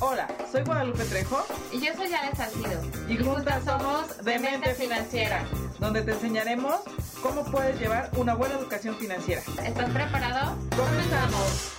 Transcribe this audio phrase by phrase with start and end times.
[0.00, 1.38] Hola, soy Guadalupe Trejo
[1.72, 2.80] Y yo soy Ale Salcido.
[3.08, 5.44] y juntas somos Demente Financiera,
[5.78, 6.76] donde te enseñaremos
[7.22, 9.42] cómo puedes llevar una buena educación financiera.
[9.64, 10.56] ¿Estás preparado?
[10.76, 11.72] ¡Comenzamos!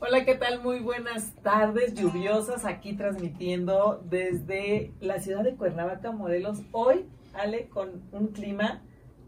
[0.00, 0.62] Hola, ¿qué tal?
[0.62, 6.58] Muy buenas tardes lluviosas aquí transmitiendo desde la ciudad de Cuernavaca, Morelos.
[6.72, 8.82] Hoy, Ale, con un clima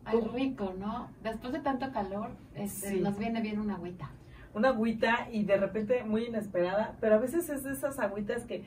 [0.04, 1.10] Ay, rico, ¿no?
[1.22, 3.00] Después de tanto calor, este, Sí.
[3.00, 4.10] nos viene bien una agüita.
[4.56, 8.64] Una agüita y de repente muy inesperada, pero a veces es de esas agüitas que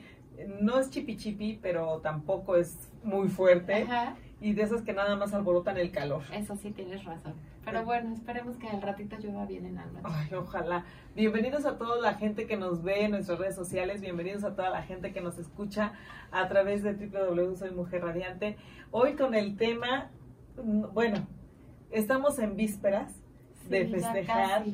[0.60, 5.16] no es chipi chipi, pero tampoco es muy fuerte Ajá, y de esas que nada
[5.16, 6.22] más alborotan el calor.
[6.32, 7.34] eso sí tienes razón.
[7.64, 9.88] Pero bueno, esperemos que al ratito llueva bien en noche.
[10.04, 10.84] Ay, ojalá.
[11.16, 14.70] Bienvenidos a toda la gente que nos ve en nuestras redes sociales, bienvenidos a toda
[14.70, 15.94] la gente que nos escucha
[16.30, 18.56] a través de www Soy Mujer Radiante.
[18.92, 20.08] Hoy con el tema,
[20.62, 21.26] mm, bueno,
[21.90, 23.12] estamos en vísperas
[23.68, 24.64] de Sí, festejar.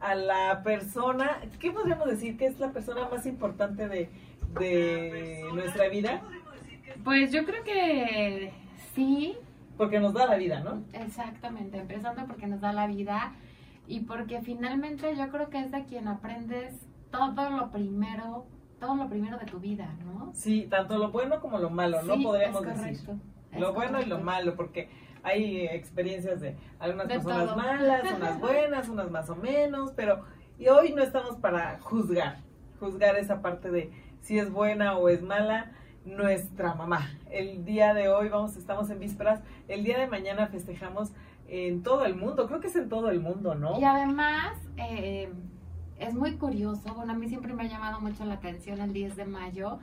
[0.00, 4.10] A la persona, ¿qué podríamos decir que es la persona más importante de,
[4.58, 6.22] de nuestra vida?
[7.04, 8.52] Pues yo creo que
[8.94, 9.36] sí,
[9.76, 10.82] Porque nos da la vida, ¿no?
[10.92, 11.78] exactamente.
[11.78, 13.32] Empezando porque nos da la vida
[13.86, 16.74] y porque finalmente yo creo que es de quien aprendes
[17.10, 18.46] todo lo primero,
[18.80, 20.30] todo lo primero de tu vida, ¿no?
[20.34, 22.20] Sí, tanto lo bueno como lo malo, ¿no?
[22.20, 23.10] Podríamos es decir.
[23.52, 24.88] es Lo bueno y lo malo, porque
[25.28, 27.56] hay experiencias de algunas De personas todo.
[27.56, 30.24] malas, unas buenas, unas más o menos, pero
[30.58, 32.38] y hoy no estamos para juzgar,
[32.80, 35.72] juzgar esa parte de si es buena o es mala
[36.04, 37.10] nuestra mamá.
[37.30, 41.12] El día de hoy vamos, estamos en vísperas, el día de mañana festejamos
[41.48, 43.78] en todo el mundo, creo que es en todo el mundo, ¿no?
[43.78, 45.30] Y además, eh,
[45.98, 49.16] es muy curioso, bueno, a mí siempre me ha llamado mucho la atención el 10
[49.16, 49.78] de mayo,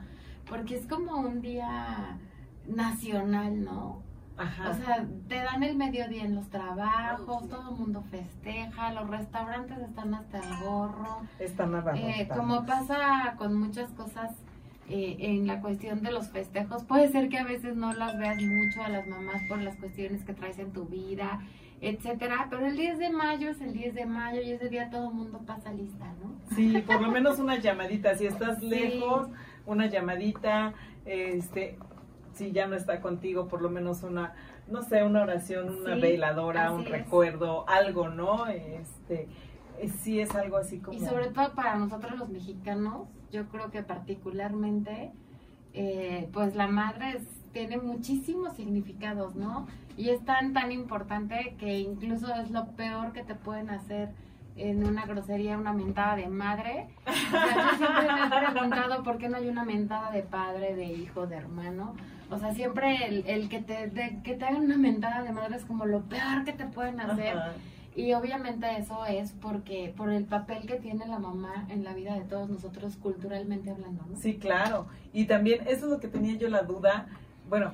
[0.48, 2.18] porque es como un día
[2.66, 4.02] nacional, ¿no?
[4.38, 4.70] Ajá.
[4.70, 9.78] O sea, te dan el mediodía en los trabajos, todo el mundo festeja, los restaurantes
[9.78, 11.22] están hasta el gorro.
[11.38, 12.16] Están abarrotados.
[12.18, 14.32] Eh, como pasa con muchas cosas
[14.88, 18.36] eh, en la cuestión de los festejos, puede ser que a veces no las veas
[18.42, 21.40] mucho a las mamás por las cuestiones que traes en tu vida,
[21.80, 25.08] etcétera, pero el 10 de mayo es el 10 de mayo y ese día todo
[25.08, 26.34] el mundo pasa lista, ¿no?
[26.54, 28.14] Sí, por lo menos una llamadita.
[28.16, 28.68] Si estás Sí.
[28.68, 29.28] lejos,
[29.66, 30.72] una llamadita.
[31.04, 31.78] Este,
[32.36, 34.34] si ya no está contigo, por lo menos una,
[34.68, 36.90] no sé, una oración, una Sí, veladora, un es.
[36.90, 38.46] recuerdo, algo, ¿no?
[38.46, 39.28] Este,
[39.78, 40.96] eh, sí es algo así como.
[40.96, 45.12] Y sobre todo para nosotros los mexicanos, yo creo que particularmente,
[45.74, 49.66] eh, pues la madre es- tiene muchísimos significados, ¿no?
[49.96, 54.10] Y es tan, tan importante que incluso es lo peor que te pueden hacer
[54.56, 56.88] en una grosería, una mentada de madre.
[57.06, 60.74] O sea, yo siempre me he preguntado por qué no hay una mentada de padre,
[60.74, 61.94] de hijo, de hermano.
[62.30, 65.56] O sea, siempre el, el que, te, de- que te hagan una mentada de madre
[65.56, 67.36] es como lo peor que te pueden hacer.
[67.36, 67.52] Ajá.
[67.94, 72.12] Y obviamente eso es porque por el papel que tiene la mamá en la vida
[72.14, 74.16] de todos nosotros culturalmente hablando, ¿no?
[74.18, 74.86] Sí, claro.
[75.14, 77.06] Y también, eso es lo que tenía yo la duda.
[77.48, 77.72] Bueno,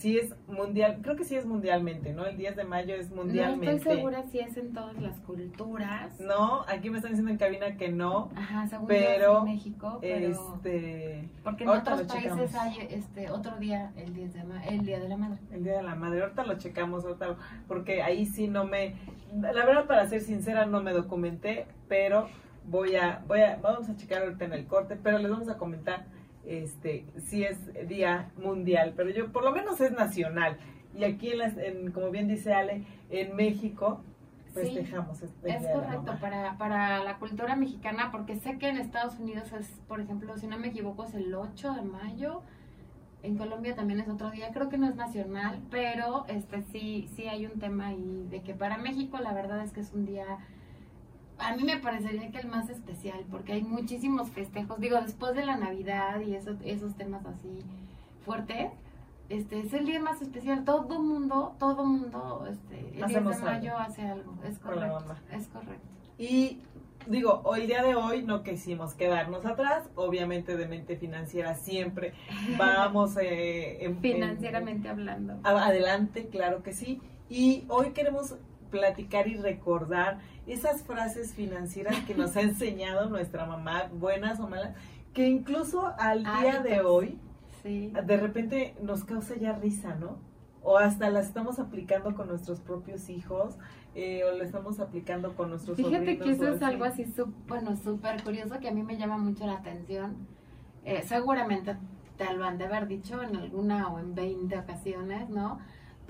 [0.00, 2.24] sí es mundial, creo que sí es mundialmente, ¿no?
[2.24, 3.66] El 10 de mayo es mundialmente.
[3.66, 6.18] No estoy segura si es en todas las culturas.
[6.18, 8.30] No, aquí me están diciendo en cabina que no.
[8.34, 11.28] Ajá, según Pero, yo en México, pero Este.
[11.44, 12.54] porque en otros países checamos.
[12.54, 15.38] hay este otro día el 10 de ma- el día de la madre.
[15.52, 17.36] El Día de la Madre, ahorita lo checamos, ahorita lo-
[17.68, 18.94] porque ahí sí no me,
[19.38, 22.26] la verdad para ser sincera no me documenté, pero
[22.64, 25.58] voy a, voy a, vamos a checar ahorita en el corte, pero les vamos a
[25.58, 26.06] comentar,
[26.44, 27.58] este, si es
[27.88, 30.58] Día Mundial, pero yo, por lo menos es nacional,
[30.94, 34.02] y aquí en las, en, como bien dice Ale, en México
[34.52, 39.18] festejamos este Es la correcto, para, para la cultura mexicana, porque sé que en Estados
[39.18, 42.42] Unidos es, por ejemplo, si no me equivoco, es el 8 de mayo.
[43.22, 47.28] En Colombia también es otro día, creo que no es nacional, pero este sí, sí
[47.28, 50.24] hay un tema ahí de que para México la verdad es que es un día,
[51.40, 55.44] a mí me parecería que el más especial, porque hay muchísimos festejos, digo, después de
[55.44, 57.60] la Navidad y esos, esos temas así
[58.24, 58.70] fuertes,
[59.28, 63.42] este es el día más especial, todo mundo, todo mundo, este, el 10 Hacemos de
[63.46, 63.50] algo.
[63.58, 65.86] mayo hace algo, es correcto, es correcto.
[66.18, 66.58] Y
[67.06, 72.12] digo, hoy día de hoy no quisimos quedarnos atrás, obviamente de mente financiera siempre
[72.58, 75.38] vamos eh, en- en- Financieramente hablando.
[75.44, 77.00] Adelante, claro que sí.
[77.28, 78.34] Y hoy queremos
[78.70, 84.74] platicar y recordar esas frases financieras que nos ha enseñado nuestra mamá, buenas o malas,
[85.12, 86.86] que incluso al día de Hábitos.
[86.86, 87.18] hoy
[87.62, 87.92] Sí.
[88.06, 90.16] de repente nos causa ya risa, ¿no?
[90.62, 93.56] O hasta las estamos aplicando con nuestros propios hijos,
[93.94, 97.04] eh, o lo estamos aplicando con nuestros Fíjate que eso es algo así,
[97.48, 100.26] bueno, súper curioso que a mí me llama mucho la atención.
[100.84, 101.76] Eh, seguramente
[102.16, 105.58] te lo han de haber dicho en alguna o en 20 ocasiones, ¿no?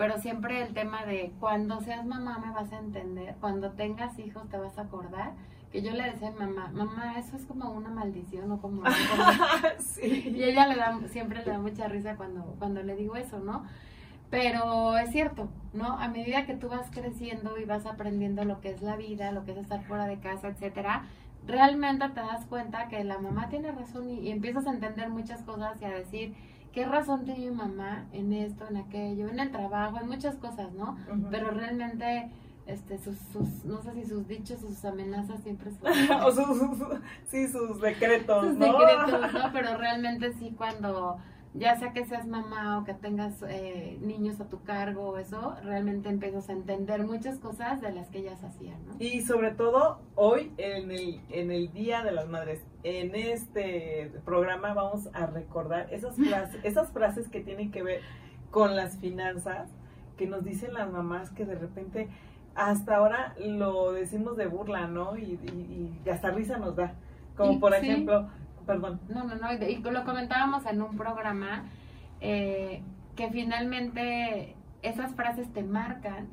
[0.00, 4.49] Pero siempre el tema de cuando seas mamá me vas a entender, cuando tengas hijos
[4.49, 5.35] te vas a acordar
[5.70, 8.82] que yo le decía a mi mamá, mamá, eso es como una maldición o como...
[9.79, 10.32] sí.
[10.35, 13.67] Y ella le da, siempre le da mucha risa cuando, cuando le digo eso, ¿no?
[14.31, 15.99] Pero es cierto, ¿no?
[15.99, 19.44] A medida que tú vas creciendo y vas aprendiendo lo que es la vida, lo
[19.44, 21.05] que es estar fuera de casa, etcétera,
[21.47, 25.43] realmente te das cuenta que la mamá tiene razón y, y empiezas a entender muchas
[25.43, 26.35] cosas y a decir,
[26.73, 30.73] ¿qué razón tiene mi mamá en esto, en aquello, en el trabajo, en muchas cosas,
[30.73, 30.97] ¿no?
[31.31, 32.31] Pero realmente,
[32.67, 35.91] este, sus, sus, no sé si sus dichos, sus amenazas siempre son...
[36.25, 38.67] o sus, sus- sí, sus decretos, sus ¿no?
[38.67, 39.51] secretos, ¿no?
[39.53, 41.19] Pero realmente sí cuando,
[41.55, 45.56] ya sea que seas mamá o que tengas eh, niños a tu cargo o eso,
[45.64, 48.94] realmente empiezas a entender muchas cosas de las que ellas hacían, ¿no?
[49.00, 54.75] Y sobre todo hoy, en el, en el Día de las Madres, en este programa
[54.75, 58.00] vamos a recordar esas frases, esas frases que tienen que ver
[58.52, 59.70] con las finanzas,
[60.17, 62.08] que nos dicen las mamás que de repente
[62.55, 65.17] hasta ahora lo decimos de burla, ¿no?
[65.17, 66.94] Y, y, y hasta risa nos da.
[67.37, 67.87] Como por sí.
[67.87, 68.29] ejemplo,
[68.75, 69.01] perdón.
[69.09, 71.65] No, no, no, y, lo comentábamos en un programa
[72.21, 72.83] eh,
[73.17, 76.29] que finalmente esas frases te marcan.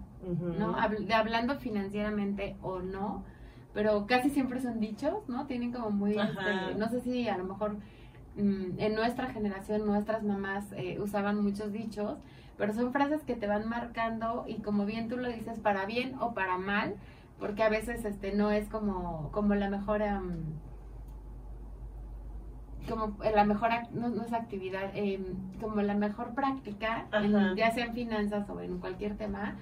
[0.59, 0.75] ¿no?
[0.77, 3.23] Habl- de hablando financieramente o no,
[3.73, 5.45] pero casi siempre son dichos, ¿no?
[5.45, 7.77] Tienen como muy, este, no sé si a lo mejor
[8.35, 12.17] mm, en nuestra generación nuestras mamás eh, usaban muchos dichos,
[12.57, 16.15] pero son frases que te van marcando y como bien tú lo dices, para bien
[16.19, 16.95] o para mal,
[17.39, 20.01] porque a veces este no es como, como la mejor...
[20.01, 20.37] am,
[22.87, 25.23] como la mejor, no, no es actividad, em,
[25.61, 29.55] como la mejor práctica, en- ya sea en finanzas o en cualquier tema,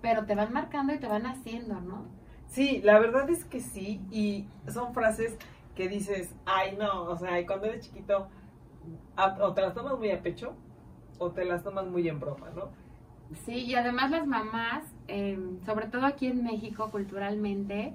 [0.00, 2.04] pero te van marcando y te van haciendo, ¿no?
[2.46, 5.36] Sí, la verdad es que sí, y son frases
[5.74, 8.28] que dices, ay no, o sea, cuando eres chiquito,
[9.16, 10.54] a- o te las tomas muy a pecho,
[11.18, 12.70] o te las tomas muy en broma, ¿no?
[13.44, 17.94] Sí, y además las mamás, em, sobre todo aquí en México culturalmente,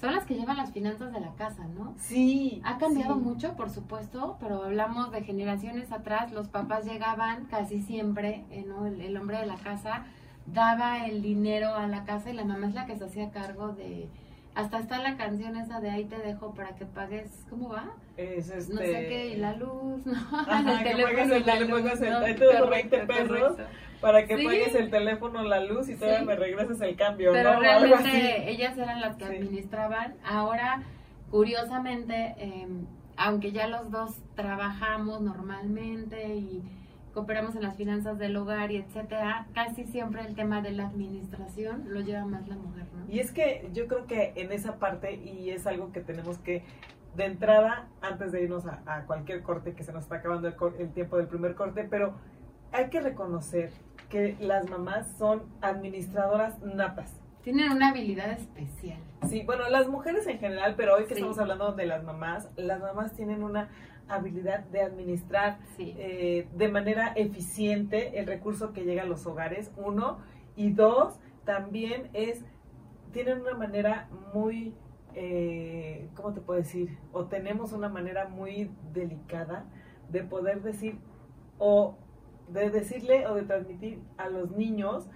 [0.00, 1.94] son las que llevan las finanzas de la casa, ¿no?
[1.98, 2.60] Sí.
[2.64, 3.20] Ha cambiado sí.
[3.20, 8.86] mucho, por supuesto, pero hablamos de generaciones atrás, los papás llegaban casi siempre, eh, ¿no?
[8.86, 10.04] El, el hombre de la casa
[10.46, 13.68] daba el dinero a la casa y la mamá es la que se hacía cargo
[13.68, 14.08] de...
[14.54, 17.90] Hasta está la canción esa de ahí te dejo para que pagues, ¿cómo va?
[18.16, 18.72] Es este...
[18.72, 20.12] No sé qué, y la luz, ¿no?
[20.48, 21.88] Ajá, que pagues el teléfono,
[22.24, 23.56] ahí te dejo Correcto, 20 pesos.
[24.00, 24.44] Para que Sí.
[24.44, 26.26] pagues el teléfono, la luz, y todavía Sí.
[26.26, 27.60] me regreses el cambio, Pero ¿no?
[27.60, 29.36] Realmente ellas eran las que Sí.
[29.36, 30.14] administraban.
[30.24, 30.82] Ahora,
[31.32, 32.68] curiosamente, eh,
[33.16, 36.62] aunque ya los dos trabajamos normalmente y
[37.14, 41.84] cooperamos en las finanzas del hogar y etcétera, casi siempre el tema de la administración
[41.88, 43.10] lo lleva más la mujer, ¿no?
[43.12, 46.64] Y es que yo creo que en esa parte, y es algo que tenemos que,
[47.16, 50.54] de entrada, antes de irnos a, a cualquier corte, que se nos está acabando el,
[50.80, 52.14] el tiempo del primer corte, pero
[52.72, 53.70] hay que reconocer
[54.10, 57.12] que las mamás son administradoras natas.
[57.42, 58.98] Tienen una habilidad especial.
[59.28, 61.20] Sí, bueno, las mujeres en general, pero hoy que Sí.
[61.20, 63.68] estamos hablando de las mamás, las mamás tienen una
[64.08, 65.94] habilidad de administrar Sí.
[65.98, 70.18] eh, de manera eficiente el recurso que llega a los hogares, uno,
[70.56, 72.44] y dos, también es,
[73.12, 74.74] tienen una manera muy,
[75.14, 76.96] eh, ¿cómo te puedo decir?
[77.12, 79.64] O tenemos una manera muy delicada
[80.10, 80.98] de poder decir,
[81.58, 81.96] o
[82.48, 85.08] de decirle o de transmitir a los niños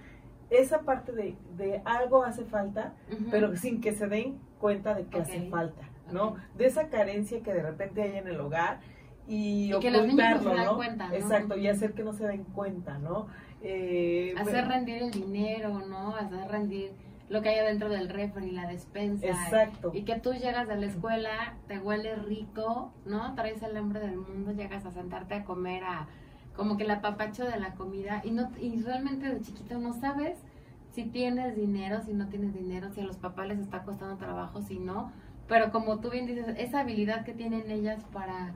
[0.49, 2.95] esa parte de, de algo hace falta,
[3.29, 6.35] pero sin que se den cuenta de que hace falta, ¿no?
[6.55, 8.79] De esa carencia que de repente hay en el hogar
[9.27, 10.75] y, Y que los niños no se ocultarlo, dan ¿no?
[10.75, 11.13] cuenta, ¿no?
[11.13, 13.27] Exacto, y hacer que no se den cuenta, ¿no?
[13.61, 16.15] Eh, Hacer bueno, rendir el dinero, ¿no?
[16.15, 16.91] Hacer rendir
[17.29, 19.27] lo que hay adentro del refri, la despensa.
[19.27, 19.91] Exacto.
[19.93, 23.35] Y que tú llegas de la escuela, te huele rico, ¿no?
[23.35, 26.07] Traes el hambre del mundo, llegas a sentarte a comer a
[26.55, 30.37] como que el apapacho de la comida y no y realmente de chiquito no sabes
[30.91, 34.61] si tienes dinero, si no tienes dinero, si a los papás les está costando trabajo,
[34.63, 35.11] si no.
[35.49, 38.53] Pero como tú bien dices, esa habilidad que tienen ellas para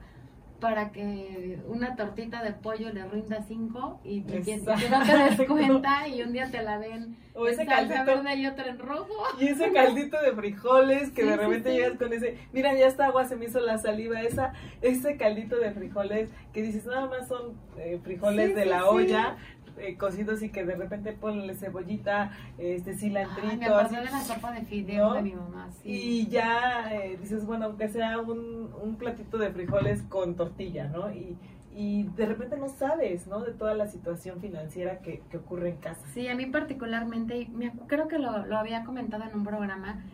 [0.64, 6.08] para que una tortita de pollo le rinda cinco y, que, no te des cuenta
[6.08, 8.04] y un día te la den O ese salsa caldito.
[8.06, 9.12] verde y otra en rojo.
[9.38, 11.76] Y ese caldito de frijoles que Sí, de repente sí.
[11.76, 15.56] llegas con ese, mira, ya está agua, se me hizo la saliva, esa, ese caldito
[15.56, 19.36] de frijoles que dices, nada más son eh, frijoles de la olla,
[19.78, 24.20] eh, cocidos y que de repente ponle cebollita, este me cilantrito, acordé así, de la
[24.22, 25.14] sopa de fideos ¿No?
[25.14, 25.90] de mi mamá, sí.
[25.90, 31.10] y ya eh, dices, bueno, aunque sea un, un platito de frijoles con tortilla, ¿no?
[31.12, 31.36] Y,
[31.76, 33.40] y de repente no sabes, ¿no?
[33.40, 36.00] De toda la situación financiera que, que ocurre en casa.
[36.14, 40.04] Sí, a mí particularmente, y me creo que lo, lo había comentado en un programa,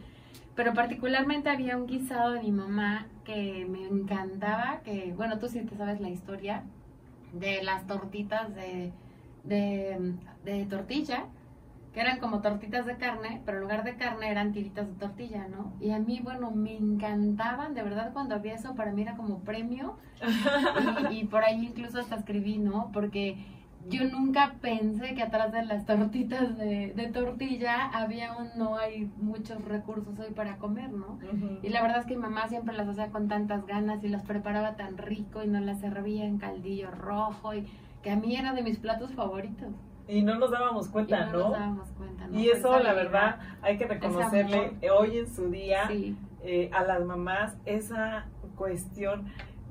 [0.55, 5.61] pero particularmente había un guisado de mi mamá que me encantaba, que bueno, tú sí
[5.61, 6.65] te sabes la historia
[7.33, 8.93] de las tortitas de,
[9.45, 11.25] de, de tortilla,
[11.93, 15.49] que eran como tortitas de carne, pero en lugar de carne eran tiritas de tortilla,
[15.49, 15.73] ¿no?
[15.81, 19.41] Y a mí, bueno, me encantaban, de verdad, cuando había eso, para mí era como
[19.41, 19.97] premio.
[21.11, 22.91] y, y por ahí incluso hasta escribí, ¿no?
[22.93, 23.45] Porque
[23.89, 29.11] yo nunca pensé que atrás de las tortitas de, de tortilla había un no hay
[29.17, 31.19] muchos recursos hoy para comer, ¿no?
[31.63, 34.23] Y la verdad es que mi mamá siempre las hacía con tantas ganas y las
[34.23, 37.67] preparaba tan rico y nos las servía en caldillo rojo y
[38.03, 39.69] que a mí era de mis platos favoritos.
[40.09, 41.39] Y no nos dábamos Y cuenta, no, ¿no?
[41.39, 42.39] nos dábamos cuenta, ¿no?
[42.39, 47.05] Y eso, la verdad, hay que reconocerle hoy en su día Sí, eh, a las
[47.05, 48.27] mamás esa
[48.57, 49.27] cuestión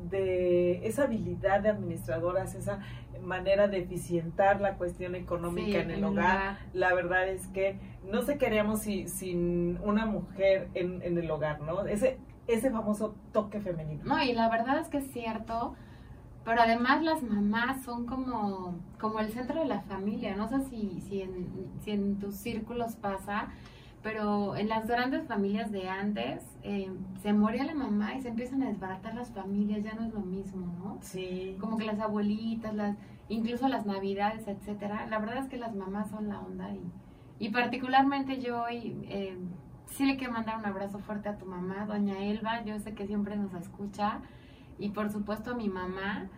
[0.09, 2.79] de esa habilidad de administradoras, esa
[3.21, 6.57] manera de eficientar la cuestión económica sí, en el hogar.
[6.73, 7.77] La verdad es que
[8.09, 11.85] no se queríamos si- sin una mujer en, en el hogar, ¿no?
[11.85, 12.17] Ese,
[12.47, 14.03] ese famoso toque femenino.
[14.05, 15.75] No, y la verdad es que es cierto,
[16.49, 20.35] pero además las mamás son como, como el centro de la familia.
[20.35, 21.47] No sé si, si, en,
[21.83, 23.49] si en tus círculos pasa,
[24.01, 26.89] pero en las grandes familias de antes eh,
[27.21, 30.21] se moría la mamá y se empiezan a desbaratar las familias, ya no es lo
[30.21, 30.97] mismo, ¿no?
[31.01, 31.55] Sí.
[31.59, 35.05] Como que las abuelitas, las incluso las navidades, etcétera.
[35.05, 36.81] La verdad es que las mamás son la onda y,
[37.37, 39.37] y particularmente yo hoy eh,
[39.85, 42.63] sí le quiero mandar un abrazo fuerte a tu mamá, doña Elba.
[42.63, 44.21] Yo sé que siempre nos escucha
[44.79, 46.29] y por supuesto a mi mamá,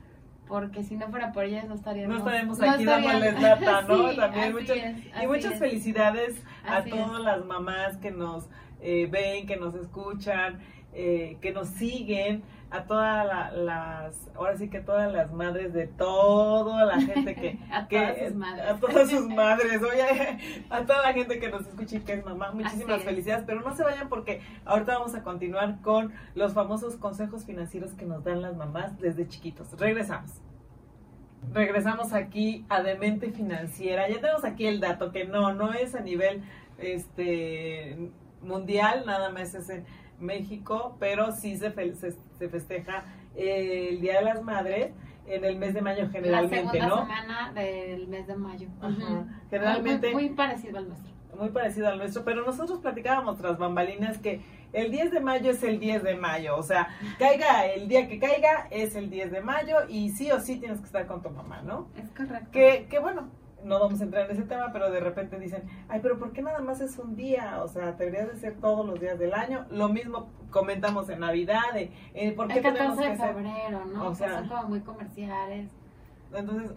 [0.52, 4.10] porque si no fuera por ella no estaríamos No no aquí estarían- dándoles lata, ¿no?
[4.12, 5.60] Sí, También muchas, es, y muchas es.
[5.60, 7.24] felicidades a todas es.
[7.26, 8.50] las mamás que nos
[8.82, 10.60] eh, ven, que nos escuchan,
[10.94, 15.88] eh, que nos siguen, a todas la- las, ahora sí que todas las madres de
[15.88, 17.60] toda la gente que...
[17.72, 18.66] A que- todas sus madres.
[18.70, 22.26] A todas sus madres, oye, a toda la gente que nos escucha y que es
[22.26, 26.96] mamá, muchísimas felicidades, pero no se vayan porque ahorita vamos a continuar con los famosos
[26.96, 29.78] consejos financieros que nos dan las mamás desde chiquitos.
[29.78, 30.32] Regresamos.
[31.54, 34.08] Regresamos aquí a Demente Financiera.
[34.08, 36.44] Ya tenemos aquí el dato que no, no es a nivel
[36.78, 38.12] este
[38.42, 39.86] mundial, nada más es en
[40.22, 43.04] México, pero sí se, fe- se, se festeja
[43.36, 44.92] eh, el Día de las Madres
[45.28, 47.02] en el mes de mayo generalmente, la segunda ¿no?
[47.08, 48.68] semana del mes de mayo.
[48.82, 49.26] Ajá.
[49.50, 51.12] Generalmente Muy, muy parecido al nuestro.
[51.38, 54.42] muy parecido al nuestro, pero nosotros platicábamos tras bambalinas que
[54.74, 56.88] el 10 de mayo es el 10 de mayo, o sea,
[57.20, 60.80] caiga el día que caiga es el 10 de mayo y sí o sí tienes
[60.80, 61.88] que estar con tu mamá, ¿no?
[62.02, 62.50] Es correcto.
[62.52, 63.30] Que, que bueno,
[63.64, 66.42] no vamos a entrar en ese tema, pero de repente dicen, ay, pero ¿por qué
[66.42, 67.62] nada más es un día?
[67.64, 69.66] O sea, deberías de ser todos los días del año.
[69.70, 73.86] Lo mismo comentamos en Navidad, de, eh, ¿por qué el tenemos 14 que de febrero,
[73.86, 74.08] ¿no?
[74.10, 75.70] O sea- son como muy comerciales.
[76.34, 76.72] Entonces,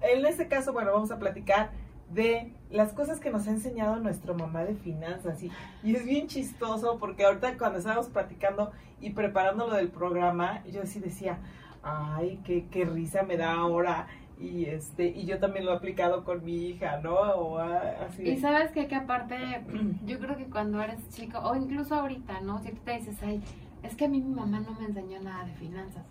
[0.00, 1.70] en este caso, bueno, vamos a platicar
[2.10, 5.42] de las cosas que nos ha enseñado nuestra mamá de finanzas.
[5.42, 5.50] Y,
[5.82, 10.82] y es bien chistoso porque ahorita cuando estábamos platicando y preparando lo del programa, yo
[10.82, 11.38] así decía,
[11.82, 14.06] ay, qué, qué risa me da ahora.
[14.38, 17.14] Y este y yo también lo he aplicado con mi hija, ¿no?
[17.14, 18.22] O así.
[18.22, 19.36] Y sabes que, que aparte,
[20.06, 22.58] yo creo que cuando eres chico, o incluso ahorita, ¿no?
[22.60, 23.42] Si tú te dices, ay,
[23.82, 26.04] es que a mí mi mamá no me enseñó nada de finanzas.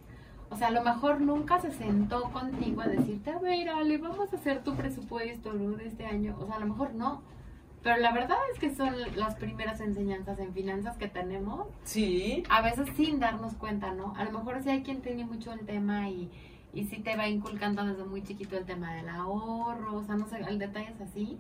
[0.50, 4.32] O sea, a lo mejor nunca se sentó contigo a decirte, a ver, Ale, vamos
[4.32, 5.75] a hacer tu presupuesto ¿no?
[5.75, 6.36] de este año.
[6.39, 7.22] O sea, a lo mejor no.
[7.84, 12.44] Pero la verdad es que son las primeras enseñanzas en finanzas que tenemos Sí.
[12.50, 14.15] a veces sin darnos cuenta, ¿no?
[14.15, 16.32] A lo mejor sí hay quien tiene mucho el tema y,
[16.75, 20.27] y sí te va inculcando desde muy chiquito el tema del ahorro, o sea, no
[20.27, 21.39] sé, el detalle es así.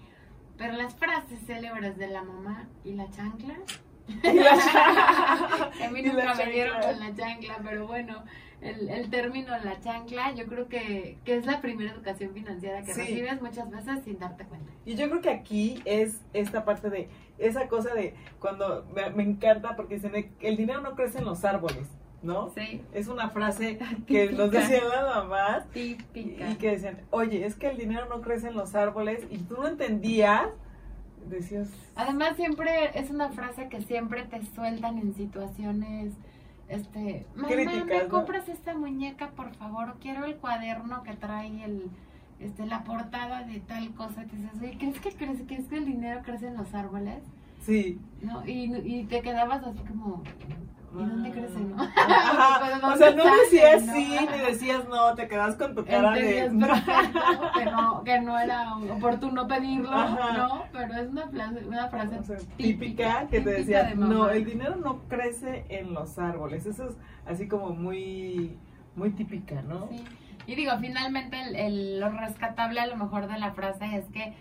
[0.57, 3.55] Pero las frases célebres de la mamá y la chancla.
[4.07, 5.71] Y la chancla.
[5.85, 8.23] A mí nunca me dieron con la chancla, pero bueno,
[8.61, 12.93] el, el término la chancla yo creo que, que es la primera educación financiera que
[12.93, 13.01] Sí.
[13.01, 14.71] recibes muchas veces sin darte cuenta.
[14.85, 19.23] Y yo creo que aquí es esta parte de esa cosa de cuando me, me
[19.23, 21.89] encanta porque dicen el dinero no crece en los árboles,
[22.25, 22.49] ¿no?
[22.49, 23.77] Sí, Es una frase
[24.07, 26.49] que nos decían las mamás típica.
[26.51, 29.55] y que decían, oye, es que el dinero no crece en los árboles y tú
[29.55, 30.47] no entendías,
[31.29, 36.13] decías, Además siempre es una frase que siempre te sueltan en situaciones
[36.67, 38.09] este, mamá, Críticas, ¿me ¿no?
[38.09, 39.95] compras esta muñeca, por favor?
[40.01, 41.89] Quiero el cuaderno que trae el
[42.39, 44.23] este la portada de tal cosa.
[44.23, 47.23] Y te dices, oye, ¿crees que crece, crees que el dinero crece en los árboles?
[47.61, 47.99] sí.
[48.21, 48.45] ¿No?
[48.45, 50.21] Y, y te quedabas así como
[51.01, 51.81] ¿y dónde crece, no?
[51.95, 52.59] Ajá.
[52.63, 53.93] Pero O ¿dónde sea, no decías no?
[53.93, 56.49] sí, ni decías no, te quedas con tu cara de...
[56.49, 60.37] Perfecto que no, que no era oportuno pedirlo, Ajá.
[60.37, 60.63] ¿no?
[60.71, 64.29] Pero es una frase, una frase O sea, típica típica, que te decía, de no,
[64.29, 66.65] el dinero no crece en los árboles.
[66.65, 68.57] Eso es así como muy,
[68.95, 69.87] muy típica, ¿no?
[69.89, 70.03] Sí.
[70.47, 74.35] Y digo, finalmente el, el- lo rescatable a lo mejor de la frase es que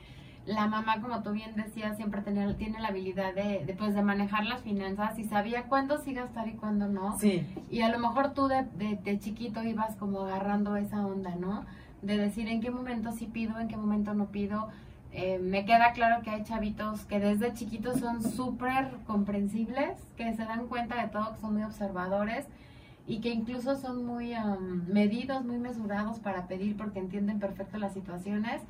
[0.47, 4.03] la mamá, como tú bien decías, siempre tenía, tiene la habilidad de, de, pues, de
[4.03, 7.19] manejar las finanzas y sabía cuándo sí gastar y cuándo no.
[7.19, 11.35] Sí, Y a lo mejor tú de, de, de chiquito ibas como agarrando esa onda,
[11.37, 11.65] ¿no?
[12.03, 14.69] De decir en qué momento sí pido, en qué momento no pido.
[15.13, 20.45] eh, me queda claro que hay chavitos que desde chiquitos son súper comprensibles, que se
[20.45, 22.45] dan cuenta de todo, que son muy observadores
[23.07, 27.93] y que incluso son muy am, medidos, muy mesurados para pedir porque entienden perfecto las
[27.95, 28.61] situaciones.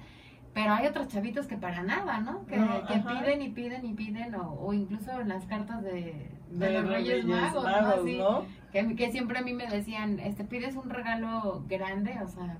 [0.55, 2.47] Pero hay otros chavitos que para nada, ¿no?
[2.47, 6.31] Que, No, que piden y piden y piden, o, o incluso en las cartas de,
[6.51, 7.69] de De los Reyes Magos, ¿no?
[7.71, 8.45] Así, ¿no?
[8.73, 12.57] que, que siempre a mí me decían, este, pides un regalo grande, o sea,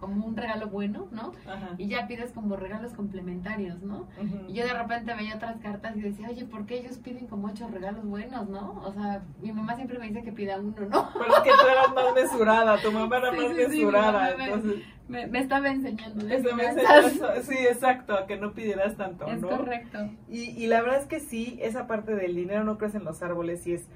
[0.00, 1.32] como un regalo bueno, ¿no?
[1.46, 1.74] Ajá.
[1.78, 4.08] Y ya pides como regalos complementarios, ¿no?
[4.48, 7.48] Y yo de repente veía otras cartas y decía, oye, ¿por qué ellos piden como
[7.48, 8.80] ocho regalos buenos, no?
[8.84, 11.10] O sea, mi mamá siempre me dice que pida uno, ¿no?
[11.12, 14.44] Pero es que tú eras más mesurada, tu mamá era Sí, más sí, mesurada, me-
[14.46, 16.26] entonces Me, me estaba enseñando.
[16.28, 17.42] eso me enseñó.
[17.42, 19.48] Sí, exacto, a que no pidieras tanto, Es ¿no?
[19.48, 19.98] correcto.
[20.28, 23.22] Y, y la verdad es que sí, esa parte del dinero no crece en los
[23.22, 23.86] árboles sí es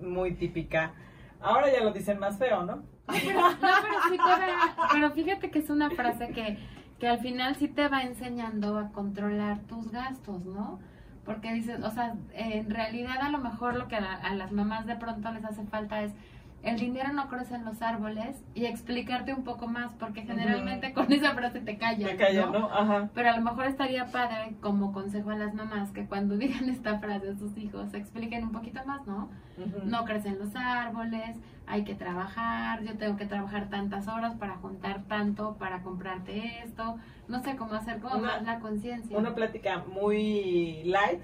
[0.00, 0.92] muy típica.
[1.40, 2.82] Ahora ya lo dicen más feo, ¿no?
[3.06, 4.18] Pero, no, pero sí
[4.92, 6.58] pero fíjate que es una frase que,
[6.98, 10.80] que al final sí te va enseñando a controlar tus gastos, ¿no?
[11.24, 14.86] Porque dices, o sea, en realidad a lo mejor lo que a, a las mamás
[14.86, 16.12] de pronto les hace falta es
[16.66, 21.12] el dinero no crece en los árboles y explicarte un poco más, porque generalmente con
[21.12, 22.10] esa frase te callan.
[22.10, 22.70] Me callan, ¿no?
[22.72, 23.08] Ajá.
[23.14, 26.98] Pero a lo mejor estaría padre como consejo a las mamás que cuando digan esta
[26.98, 29.28] frase a sus hijos expliquen un poquito más, ¿no?
[29.84, 35.02] No crecen los árboles, hay que trabajar, yo tengo que trabajar tantas horas para juntar
[35.04, 36.96] tanto, para comprarte esto,
[37.28, 39.16] no sé cómo hacer como Una- más la conciencia.
[39.16, 41.20] Una plática muy light,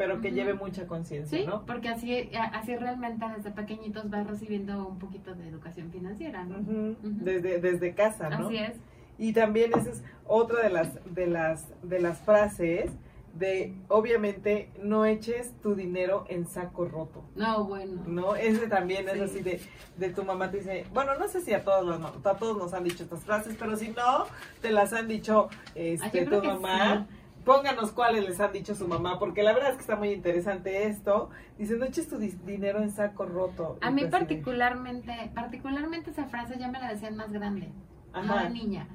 [0.00, 1.66] pero que lleve mucha conciencia, Sí, ¿no?
[1.66, 6.56] porque así, así realmente desde pequeñitos vas recibiendo un poquito de educación financiera, ¿no?
[7.02, 8.46] Desde, desde casa, ¿no?
[8.46, 8.78] Así es.
[9.18, 12.90] Y también esa es otra de las, de las, de las frases
[13.34, 17.22] de, obviamente, no eches tu dinero en saco roto.
[17.36, 18.02] No, bueno.
[18.06, 18.34] ¿No?
[18.36, 19.20] Ese también es Sí.
[19.20, 19.60] así de,
[19.98, 22.72] de tu mamá te dice, bueno, no sé si a todos, los, a todos nos
[22.72, 24.24] han dicho estas frases, pero si no,
[24.62, 27.06] te las han dicho este, tu mamá.
[27.44, 30.86] Pónganos cuáles les han dicho su mamá, porque la verdad es que está muy interesante
[30.86, 31.30] esto.
[31.58, 33.78] Dice, no eches tu dinero en saco roto.
[33.80, 37.68] A mí particularmente, particularmente esa frase ya me la decían más grande,
[38.12, 38.44] no Ajá.
[38.44, 38.86] de niña,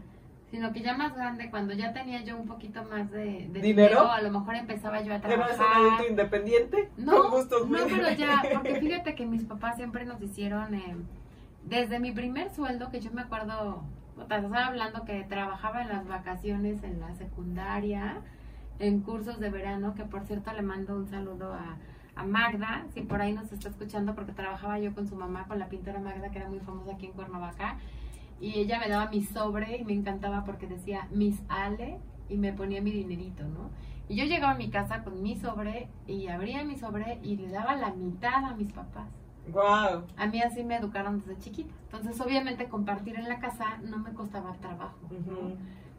[0.52, 4.10] sino que ya más grande, cuando ya tenía yo un poquito más de, de ¿Dinero?
[4.12, 5.81] a lo mejor empezaba yo a ¿Que no es un trabajar.
[5.81, 6.90] adulto independiente?
[6.98, 10.96] No, Con gustos no, pero ya, porque fíjate que mis papás siempre nos hicieron, eh,
[11.64, 13.84] desde mi primer sueldo, que yo me acuerdo,
[14.22, 18.22] estaba hablando que trabajaba en las vacaciones en la secundaria,
[18.80, 21.78] en cursos de verano, que por cierto le mando un saludo a,
[22.16, 25.60] a Magda, si por ahí nos está escuchando, porque trabajaba yo con su mamá, con
[25.60, 27.78] la pintora Magda, que era muy famosa aquí en Cuernavaca,
[28.40, 32.00] y ella me daba mi sobre y me encantaba porque decía Miss Ale
[32.30, 33.70] y me ponía mi dinerito, ¿no?
[34.08, 37.50] Y yo llegaba a mi casa con mi sobre y abría mi sobre y le
[37.50, 39.08] daba la mitad a mis papás.
[39.51, 40.03] Guau.
[40.18, 41.74] A mí así me educaron desde chiquita.
[41.92, 44.98] Entonces, obviamente, compartir en la casa no me costaba trabajo.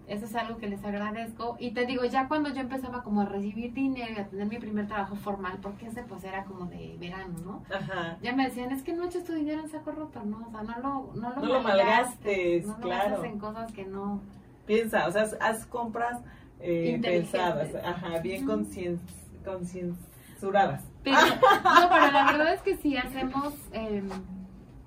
[0.08, 1.56] Eso es algo que les agradezco.
[1.58, 4.58] Y te digo, ya cuando yo empezaba como a recibir dinero y a tener mi
[4.58, 7.62] primer trabajo formal, porque ese pues era como de verano, ¿no?
[7.74, 8.16] Ajá.
[8.22, 10.46] Ya me decían, es que no eches tu dinero en saco roto, ¿no?
[10.46, 13.24] O sea, no lo, no lo, No lo malgastes, no lo claro.
[13.24, 14.20] en cosas que no...
[14.64, 16.20] Piensa, o sea, haz, compras
[16.60, 18.98] eh, pensadas, ajá, bien concien-
[19.44, 20.82] concienzuradas.
[21.06, 24.02] Pero, no, pero la verdad es que si hacemos, eh,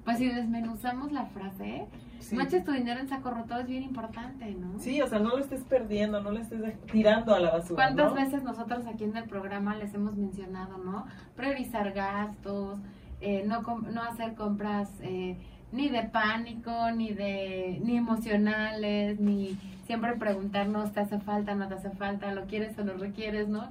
[0.03, 1.87] pues si desmenuzamos la frase,
[2.19, 2.35] Sí.
[2.35, 4.77] no eches tu dinero en saco roto es bien importante, ¿no?
[4.79, 7.75] Sí, o sea, no lo estés perdiendo, no lo estés tirando a la basura.
[7.85, 8.15] ¿Cuántas ¿no?
[8.15, 11.05] veces nosotros aquí en el programa les hemos mencionado, no?
[11.37, 12.77] Priorizar gastos,
[13.21, 15.37] eh, no, com- no hacer compras eh,
[15.71, 21.75] ni de pánico, ni de ni emocionales, ni siempre preguntarnos, ¿te hace falta, no te
[21.75, 23.67] hace falta, lo quieres o lo requieres, no?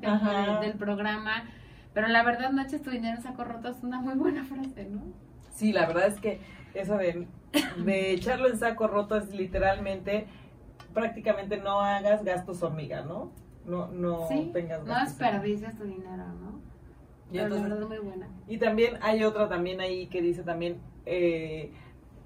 [0.60, 1.44] Del programa.
[1.98, 4.84] Pero la verdad, no eches tu dinero en saco roto es una muy buena frase,
[4.88, 5.02] ¿no?
[5.50, 6.38] Sí, la verdad es que
[6.74, 7.26] eso de,
[7.84, 10.28] de echarlo en saco roto es literalmente,
[10.94, 13.32] prácticamente no hagas gastos hormiga, ¿no?
[13.66, 15.18] No, no sí, tengas no gastos.
[15.18, 16.60] desperdicies tu dinero, ¿no?
[17.30, 18.28] Y Pero entonces- la verdad, muy buena.
[18.46, 21.72] Y también hay otra también ahí que dice también, eh,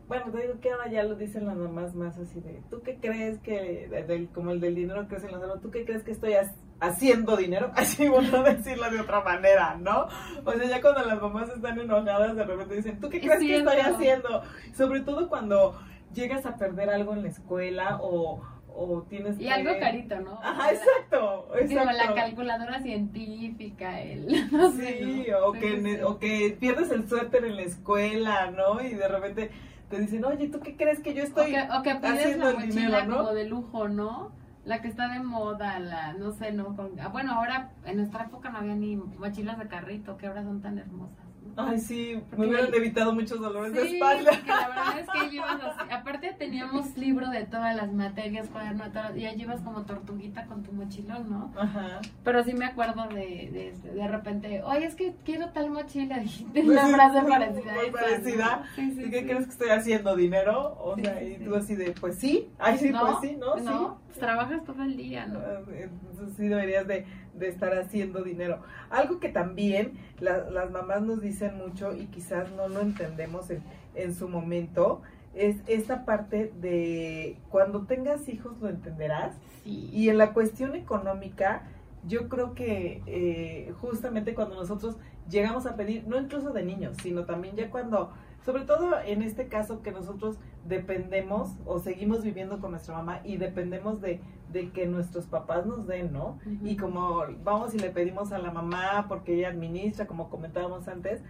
[0.06, 2.96] bueno, te digo que ahora ya lo dicen las mamás más así de, ¿tú qué
[2.96, 6.02] crees que, de- del- como el del dinero crece en la salud, ¿tú qué crees
[6.02, 6.35] que estoy
[6.83, 7.71] haciendo dinero?
[7.77, 10.09] Así bueno a decirlo de otra manera, ¿no?
[10.45, 13.38] O sea, ya cuando las mamás están enojadas, de repente dicen, ¿tú qué Es crees
[13.40, 14.42] que estoy haciendo?
[14.77, 15.81] Sobre todo cuando
[16.12, 18.42] llegas a perder algo en la escuela o,
[18.75, 19.51] o tienes Y que...
[19.51, 20.38] algo carito, ¿no?
[20.42, 22.14] Ajá, exacto, Digo, la exacto.
[22.14, 24.27] calculadora científica, el...
[24.53, 25.47] no sé, Sí, ¿no?
[25.47, 28.83] o, que, sí, o que pierdes el suéter en la escuela, ¿no?
[28.83, 29.51] Y de repente
[29.88, 31.53] te dicen, oye, ¿tú qué crees que yo O estoy...?
[31.53, 33.16] que, o que pides haciendo la mochila dinero, ¿no?
[33.18, 34.33] como de lujo, ¿no?
[34.64, 36.77] La que está de moda, la, no sé, ¿no?
[36.77, 40.42] Con- ah, bueno, ahora en nuestra época no había ni mochilas de carrito, que ahora
[40.44, 41.16] son tan hermosas.
[41.57, 41.64] ¿no?
[41.66, 44.31] Ay, sí, Porque me hubieran evitado muchos dolores de espalda.
[44.31, 48.85] porque la verdad es que llevas así, aparte teníamos libro de todas las materias, cuaderno
[48.92, 51.53] todas, y allí ibas como tortuguita con tu mochilón, ¿no?
[51.61, 52.01] Ajá.
[52.22, 56.62] Pero sí me acuerdo de, de, de repente, oye, es que quiero tal mochila, dijiste
[56.62, 57.72] una frase parecida.
[57.72, 58.57] a Muy parecida.
[58.61, 58.66] ¿no?
[58.77, 59.25] Sí, sí, ¿Y qué sí.
[59.27, 60.16] crees que estoy haciendo?
[60.16, 60.79] ¿Dinero?
[60.81, 61.44] O sea, sí, y sí.
[61.44, 62.48] tú así de, pues sí.
[62.61, 63.59] Ay, sí, pues sí, ¿no?
[63.59, 63.64] Sí.
[64.12, 65.38] Pues trabajas todo el día, ¿no?
[65.40, 68.61] Ah, Entonces sí deberías de, de estar haciendo dinero.
[68.90, 73.62] Algo que también la- las mamás nos dicen mucho y quizás no lo entendemos en,
[73.94, 75.03] en su momento
[75.35, 79.88] es esta parte de cuando tengas hijos lo entenderás Sí.
[79.92, 81.62] y en la cuestión económica
[82.07, 84.96] yo creo que eh, justamente cuando nosotros
[85.31, 88.12] llegamos a pedir, no incluso de niños, sino también ya cuando,
[88.44, 93.37] sobre todo en este caso que nosotros dependemos o seguimos viviendo con nuestra mamá y
[93.37, 94.20] dependemos de,
[94.52, 96.38] de que nuestros papás nos den, ¿no?
[96.62, 101.22] Y como vamos y le pedimos a la mamá porque ella administra, como comentábamos antes,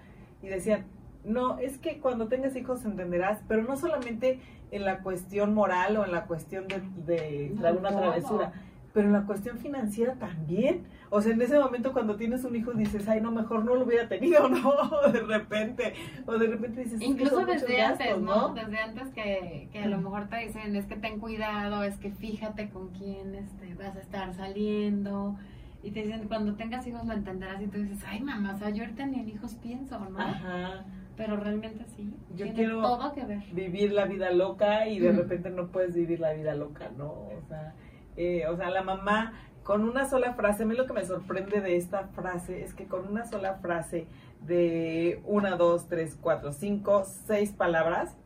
[0.43, 0.87] y decían,
[1.25, 6.05] no, es que cuando tengas hijos entenderás, pero no solamente en la cuestión moral o
[6.05, 7.99] en la cuestión de, de No, dar una todo.
[8.01, 8.53] travesura,
[8.93, 10.85] pero en la cuestión financiera también.
[11.11, 13.85] O sea, en ese momento cuando tienes un hijo dices, ay, no, mejor no lo
[13.85, 14.73] hubiera tenido, ¿no?
[15.13, 15.95] De repente.
[16.27, 18.55] O de repente dices, "Es que Incluso desde gastos, antes, ¿no?
[18.55, 22.11] Desde antes que, que a lo mejor te dicen, es que ten cuidado, es que
[22.11, 25.37] fíjate con quién este, vas a estar saliendo.
[25.83, 27.61] Y te dicen, cuando tengas hijos lo entenderás.
[27.61, 30.19] Y tú dices, ay, mamá, o sea, yo ahorita ni en hijos pienso, ¿no?
[30.19, 30.85] Ajá.
[31.17, 32.15] Pero realmente sí.
[32.31, 33.43] Yo tiene quiero- todo que ver.
[33.53, 37.07] Vivir la vida loca y de repente no puedes vivir la vida loca, ¿no?
[37.11, 37.75] O sea,
[38.17, 41.61] eh, o sea, la mamá con una sola frase, a mí lo que me sorprende
[41.61, 44.07] de esta frase es que con una sola frase
[44.41, 48.17] de una, dos, tres, cuatro, cinco, seis palabras,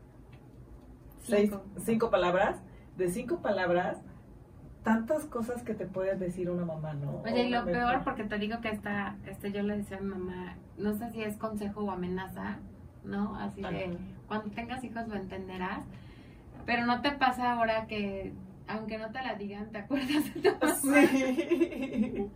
[1.21, 1.63] seis, Cinco.
[1.77, 2.57] cinco palabras,
[2.97, 3.99] de cinco palabras,
[4.83, 7.21] tantas cosas que te puedes decir una mamá, ¿no?
[7.23, 10.09] Oye, y lo peor, porque te digo que esta, este, yo le decía a mi
[10.09, 12.57] mamá, no sé si es consejo o amenaza,
[13.03, 13.35] ¿no?
[13.35, 13.97] Así de,
[14.27, 15.81] cuando tengas hijos lo entenderás,
[16.65, 18.33] pero no te pasa ahora que,
[18.67, 22.29] aunque no te la digan, te acuerdas de tu mamá, Sí.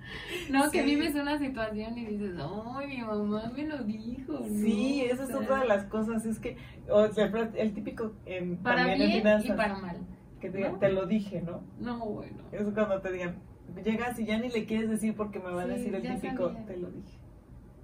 [0.50, 0.72] ¿no?
[0.72, 0.86] Que Sí.
[0.86, 4.46] vives una situación y dices, ay, mi mamá me lo dijo, ¿no?
[4.48, 6.58] Sí, esa es otra de las cosas, es que,
[6.90, 9.98] o sea, el típico en, Para también en bien finanzas, y para mal.
[10.40, 10.80] que te, digan, ¿no?
[10.80, 11.62] te lo dije, ¿no?
[11.80, 12.38] No, bueno.
[12.52, 13.36] Es cuando te digan,
[13.84, 16.48] llegas y ya ni le quieres decir porque me va a Sí, decir el típico,
[16.50, 16.66] sabía.
[16.66, 17.18] te lo dije.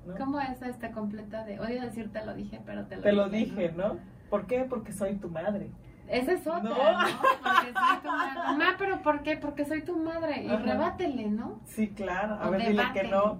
[0.06, 0.16] ¿no?
[0.16, 3.30] ¿Cómo es esta completa de, odio decir te lo dije, pero te lo Te lo
[3.30, 3.98] dije, dije, ¿no?
[4.30, 4.66] ¿Por qué?
[4.70, 5.70] Porque soy tu madre.
[6.08, 6.70] Esa es otra, No.
[6.70, 7.08] ¿no?
[7.44, 8.40] Porque soy tu madre.
[8.48, 9.38] Mamá, pero ¿por qué?
[9.38, 10.44] Porque soy tu madre.
[10.44, 10.58] Y Ajá.
[10.64, 11.60] rebátele, ¿no?
[11.66, 12.36] Sí, claro.
[12.36, 13.40] A O ver, dile que no.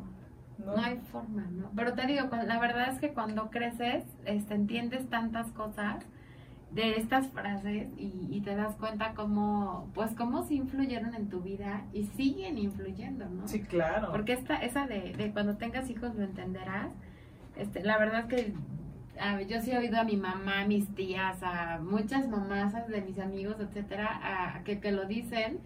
[0.60, 0.76] No.
[0.76, 0.82] ¿no?
[0.82, 1.70] hay forma, ¿no?
[1.76, 6.04] Pero te digo, la verdad es que cuando creces, este, entiendes tantas cosas
[6.72, 11.42] de estas frases y, y te das cuenta cómo, pues, cómo sí influyeron en tu
[11.42, 13.48] vida y siguen influyendo, ¿no?
[13.48, 14.12] Sí, claro.
[14.12, 16.90] Porque esta, esa de, de cuando tengas hijos lo entenderás.
[17.56, 18.54] Este, la verdad es que
[19.20, 23.02] a yo sí he oído a mi mamá, a mis tías, a muchas mamás de
[23.02, 25.60] mis amigos, etcétera, a, a que, que lo dicen.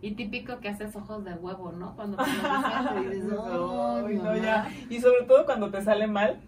[0.00, 1.96] Y típico que haces ojos de huevo, ¿no?
[1.96, 3.24] Cuando te lo dices,
[4.36, 4.68] ya.
[4.88, 6.38] Y sobre todo cuando te sale mal.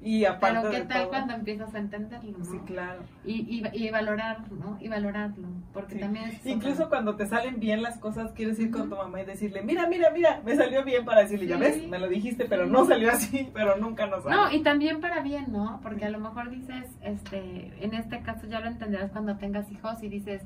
[0.00, 2.44] Y aparte Pero qué de tal todo- cuando empiezas a entenderlo, ¿no?
[2.44, 3.00] Sí, claro.
[3.24, 3.32] y,
[3.72, 4.78] y, y valorar, ¿no?
[4.80, 6.00] Y valorarlo, porque Sí.
[6.00, 9.24] también es Incluso cuando te salen bien las cosas, quieres ir con tu mamá y
[9.24, 12.66] decirle, mira, mira, mira, me salió bien para decirle, ya ves, me lo dijiste, pero
[12.66, 14.36] no salió así, pero nunca nos sale.
[14.36, 15.80] No, y también para bien, ¿no?
[15.82, 20.00] Porque a lo mejor dices, este, en este caso ya lo entenderás cuando tengas hijos
[20.04, 20.42] y dices,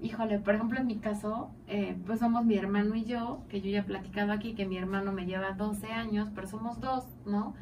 [0.00, 3.68] híjole, por ejemplo en mi caso, eh, pues somos mi hermano y yo, que yo
[3.68, 7.54] ya he platicado aquí que mi hermano me lleva 12 años, pero somos dos, ¿no?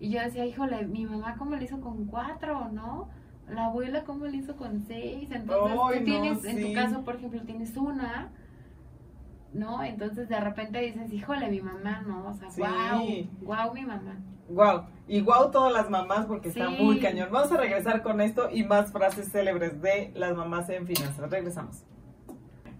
[0.00, 3.08] Y yo decía, híjole, mi mamá cómo le hizo con cuatro, ¿no?
[3.48, 7.16] La abuela cómo le hizo con seis, entonces tú tienes, no, en tu caso, por
[7.16, 8.30] ejemplo, tienes una,
[9.52, 9.82] ¿no?
[9.82, 12.28] Entonces de repente dices, híjole, mi mamá, ¿no?
[12.28, 12.60] O sea, Sí.
[13.40, 14.16] wow, wow, mi mamá.
[14.50, 14.82] Wow.
[15.06, 17.28] Y wow todas las mamás porque está muy cañón.
[17.30, 21.30] Vamos a regresar con esto y más frases célebres de las mamás en finanzas.
[21.30, 21.84] Regresamos.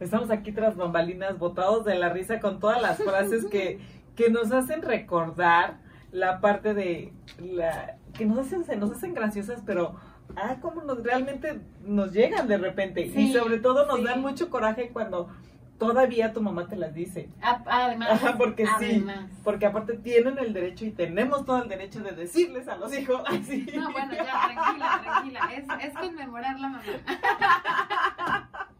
[0.00, 3.81] Estamos aquí tras bambalinas, botados de la risa con todas las frases que,
[4.14, 9.62] que nos hacen recordar la parte de la que nos hacen, se nos hacen graciosas,
[9.64, 9.97] pero
[10.37, 13.03] ah, como nos realmente nos llegan de repente.
[13.03, 14.05] y sobre todo nos sí.
[14.05, 15.29] dan mucho coraje cuando
[15.79, 17.29] todavía tu mamá te las dice.
[17.40, 19.05] Además, Ajá, porque sí.
[19.44, 23.23] Porque aparte tienen el derecho y tenemos todo el derecho de decirles a los hijos
[23.27, 23.66] así.
[23.75, 25.40] No, bueno, ya, tranquila, tranquila.
[25.57, 26.83] Es, es conmemorar la mamá.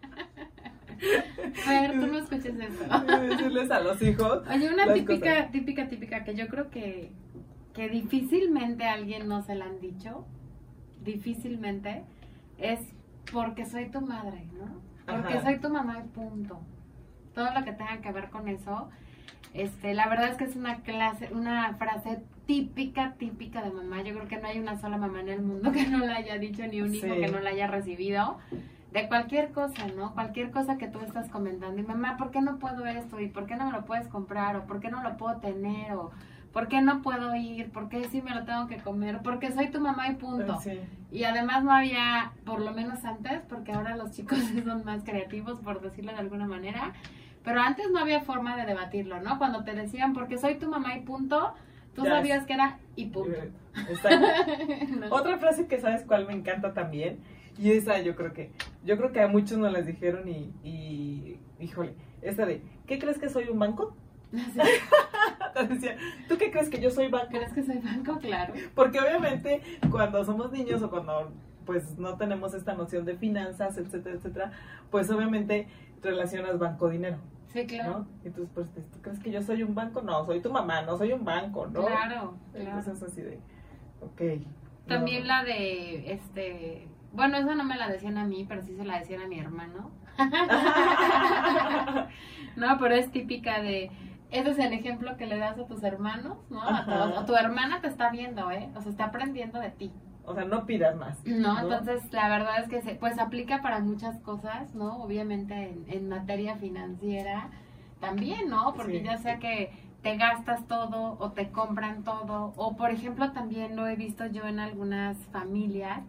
[1.53, 3.07] Fer, tú no escuches eso.
[3.21, 4.43] decirles a los hijos.
[4.49, 5.53] Oye, una típica, cosas.
[5.53, 7.13] típica, típica que yo creo que,
[7.75, 10.27] que difícilmente a alguien no se la han dicho,
[11.03, 12.05] difícilmente,
[12.59, 12.81] es
[13.33, 14.81] porque soy tu madre, ¿no?
[15.07, 15.43] Porque Ajá.
[15.43, 16.61] soy tu mamá y punto.
[17.35, 18.89] Todo lo que tenga que ver con eso,
[19.55, 24.03] este, la verdad es que es una clase, una frase típica, típica de mamá.
[24.03, 26.39] Yo creo que no hay una sola mamá en el mundo que no la haya
[26.39, 28.39] dicho, ni un hijo que no la haya recibido.
[28.93, 30.15] De cualquier cosa, ¿no?
[30.15, 31.81] Cualquier cosa que tú estás comentando.
[31.81, 33.21] Y mamá, ¿por qué no puedo esto?
[33.21, 34.57] ¿Y por qué no me lo puedes comprar?
[34.57, 35.93] ¿O por qué no lo puedo tener?
[35.93, 36.11] ¿O
[36.53, 37.71] por qué no puedo ir?
[37.71, 39.21] ¿Por qué sí me lo tengo que comer?
[39.23, 40.59] Porque soy tu mamá y punto.
[40.61, 40.81] Sí.
[41.11, 45.61] Y además no había, por lo menos antes, porque ahora los chicos son más creativos,
[45.61, 46.93] por decirlo de alguna manera,
[47.45, 49.39] pero antes no había forma de debatirlo, ¿no?
[49.39, 51.55] Cuando te decían, porque soy tu mamá y punto,
[51.95, 53.39] tú Ya sabías que era y punto.
[55.11, 57.19] Otra frase que sabes cuál me encanta también,
[57.59, 58.53] y esa yo creo que,
[58.85, 63.19] yo creo que a muchos nos las dijeron y, y híjole, esta de, ¿qué crees
[63.19, 63.95] que soy un banco?
[64.33, 64.61] Sí.
[65.55, 65.97] Te decía,
[66.29, 67.29] ¿tú qué crees que yo soy banco?
[67.31, 68.19] ¿Crees que soy banco?
[68.19, 68.55] Claro.
[68.75, 71.33] Porque obviamente cuando somos niños o cuando
[71.65, 74.53] pues no tenemos esta noción de finanzas, etcétera, etcétera,
[74.91, 75.69] pues obviamente
[76.03, 77.19] relacionas banco dinero,
[77.53, 77.91] Sí, claro.
[77.91, 78.07] ¿no?
[78.25, 80.01] Entonces, pues, ¿tú crees que yo soy un banco?
[80.03, 81.85] No, soy tu mamá, no soy un banco, ¿no?
[81.85, 82.79] Claro, claro.
[82.79, 83.39] Entonces así de,
[84.01, 84.43] ok.
[84.87, 85.29] También no.
[85.29, 88.99] la de, este, bueno, esa no me la decían a mí, pero sí se la
[88.99, 89.91] decían a mi hermano.
[92.57, 93.91] no, pero es típica de,
[94.31, 96.63] ese es el ejemplo que le das a tus hermanos, ¿no?
[96.63, 97.19] A todos.
[97.19, 98.69] O tu hermana te está viendo, ¿eh?
[98.77, 99.93] O sea, está aprendiendo de ti.
[100.25, 101.25] O sea, no pidas más.
[101.25, 105.03] No, entonces la verdad es que se, pues aplica para muchas cosas, ¿no?
[105.03, 107.49] Obviamente en, en materia financiera
[108.01, 108.75] también, ¿no?
[108.75, 109.05] Porque Sí.
[109.05, 113.87] ya sea que te gastas todo o te compran todo, o por ejemplo también lo
[113.89, 116.03] he visto yo en algunas familias,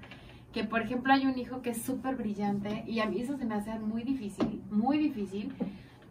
[0.54, 3.46] que por ejemplo hay un hijo que es súper brillante y a mí eso se
[3.46, 5.54] me hace muy difícil, muy difícil,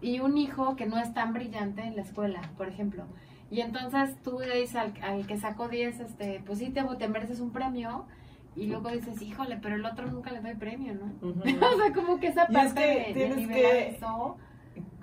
[0.00, 3.04] y un hijo que no es tan brillante en la escuela, por ejemplo.
[3.50, 7.08] Y entonces tú le dices al, al que sacó 10, este, pues sí, te, te
[7.08, 8.04] mereces un premio.
[8.56, 11.12] Y luego dices, híjole, pero el otro nunca le doy premio, ¿no?
[11.22, 12.96] O sea, como que esa Y es parte que de-
[13.28, 14.36] de, tienes que- eso.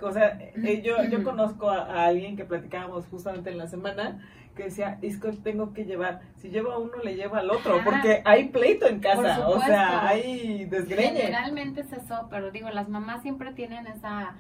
[0.02, 4.20] O sea, eh, yo, yo conozco a, a alguien que platicábamos justamente en la semana
[4.56, 7.76] que decía, es que tengo que llevar, si llevo a uno le llevo al otro,
[7.76, 7.84] Ajá.
[7.84, 11.22] porque hay pleito en casa, o sea, hay desgreñe.
[11.22, 14.36] Generalmente es eso, pero digo, las mamás siempre tienen esa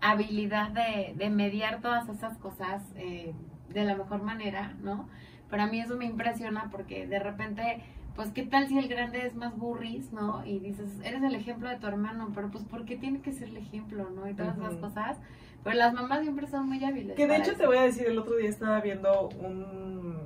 [0.00, 3.32] habilidad de, de mediar todas esas cosas eh,
[3.70, 5.08] de la mejor manera, ¿no?
[5.50, 7.82] Pero a mí eso me impresiona porque de repente,
[8.16, 10.44] pues, ¿qué tal si el grande es más burris, ¿no?
[10.46, 13.48] Y dices, eres el ejemplo de tu hermano, pero pues, ¿por qué tiene que ser
[13.48, 14.28] el ejemplo, ¿no?
[14.28, 15.18] Y todas esas cosas.
[15.64, 17.16] Pero las mamás siempre son muy hábiles.
[17.16, 17.60] Que de hecho eso.
[17.60, 20.18] te voy a decir, el otro día estaba viendo un,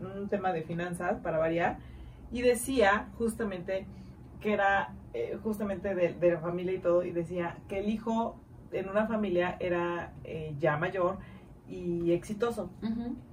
[0.00, 1.78] un tema de finanzas para variar
[2.32, 3.86] y decía justamente
[4.40, 8.36] que era eh, justamente de, de la familia y todo y decía que el hijo
[8.72, 11.18] en una familia era eh, ya mayor
[11.68, 12.70] y exitoso.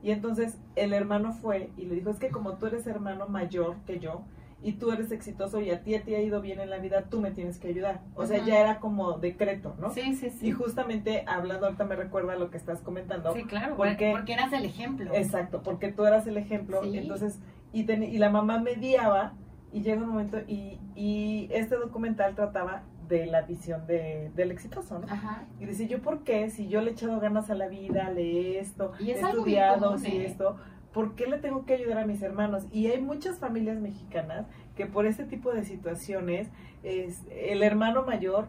[0.03, 3.75] Y entonces el hermano fue y le dijo es que como tú eres hermano mayor
[3.85, 4.23] que yo
[4.63, 7.21] y tú eres exitoso y a ti te ha ido bien en la vida tú
[7.21, 10.47] me tienes que ayudar o sea ya era como decreto no Sí, sí, sí.
[10.47, 13.33] y justamente hablando ahorita me recuerda lo que estás comentando.
[13.33, 15.13] Sí, claro, porque- porque eras el ejemplo.
[15.13, 16.97] Exacto, porque tú eras el ejemplo, Sí.
[16.97, 17.39] entonces,
[17.73, 19.33] y, ten- y la mamá mediaba,
[19.71, 24.99] y llega un momento, y, y este documental trataba de la visión de, del exitoso,
[24.99, 25.07] ¿no?
[25.07, 25.43] Ajá.
[25.59, 26.49] Y dice, ¿yo por qué?
[26.49, 29.97] Si yo le he echado ganas a la vida, le esto, Y es he estudiado,
[29.97, 30.25] sí, ¿eh?
[30.25, 30.57] esto,
[30.93, 32.65] ¿por qué le tengo que ayudar a mis hermanos?
[32.71, 36.49] Y hay muchas familias mexicanas que por este tipo de situaciones,
[36.83, 38.47] es, el hermano mayor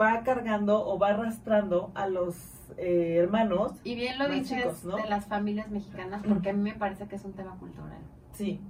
[0.00, 2.36] va cargando o va arrastrando a los
[2.76, 4.96] eh, hermanos Y bien lo dices chicos, ¿no?
[4.96, 7.98] de las familias mexicanas, porque a mí me parece que es un tema cultural.
[8.32, 8.60] Sí,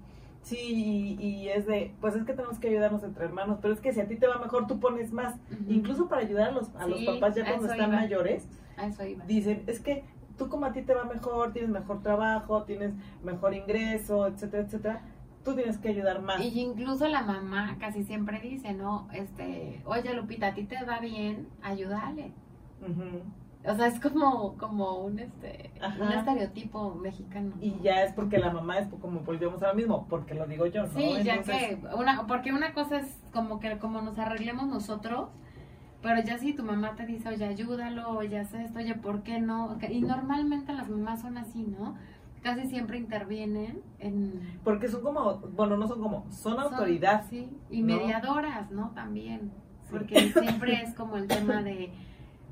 [0.47, 3.81] sí, y, y es de, pues es que tenemos que ayudarnos entre hermanos, pero es
[3.81, 5.35] que si a ti te va mejor, tú pones más.
[5.69, 8.01] Incluso para ayudar a los, a los papás ya cuando están iba.
[8.01, 8.49] mayores,
[9.05, 9.25] iba.
[9.25, 10.05] dicen, es que
[10.39, 12.93] tú como a ti te va mejor, tienes mejor trabajo, tienes
[13.25, 15.03] mejor ingreso, etcétera, etcétera,
[15.45, 16.41] tú tienes que ayudar más.
[16.41, 19.09] Y incluso la mamá casi siempre dice, ¿no?
[19.13, 22.33] Este, oye Lupita, a ti te va bien, ayúdale.
[22.81, 23.23] Ujú.
[23.69, 26.03] O sea, es como, como un, este, Ajá.
[26.05, 27.53] un estereotipo mexicano.
[27.61, 30.67] Y ya es porque la mamá es como volvemos a lo mismo, porque lo digo
[30.67, 30.93] yo, ¿no?
[30.93, 35.31] Sí, ya que, una, porque una cosa es como que como nos arreglemos nosotros,
[36.03, 39.41] pero ya si tu mamá te dice, oye, ayúdalo, oye, haz esto, oye, ¿por qué
[39.41, 39.77] no?
[39.91, 41.97] Y normalmente las mamás son así, ¿no?
[42.43, 44.61] Casi siempre intervienen en...
[44.63, 47.25] Porque son como, bueno, no son como, son son- autoridad.
[47.29, 47.97] Sí, y ¿no?
[47.97, 48.91] mediadoras, ¿no?
[48.91, 49.51] También,
[49.83, 49.89] Sí.
[49.91, 51.91] porque siempre es como el tema de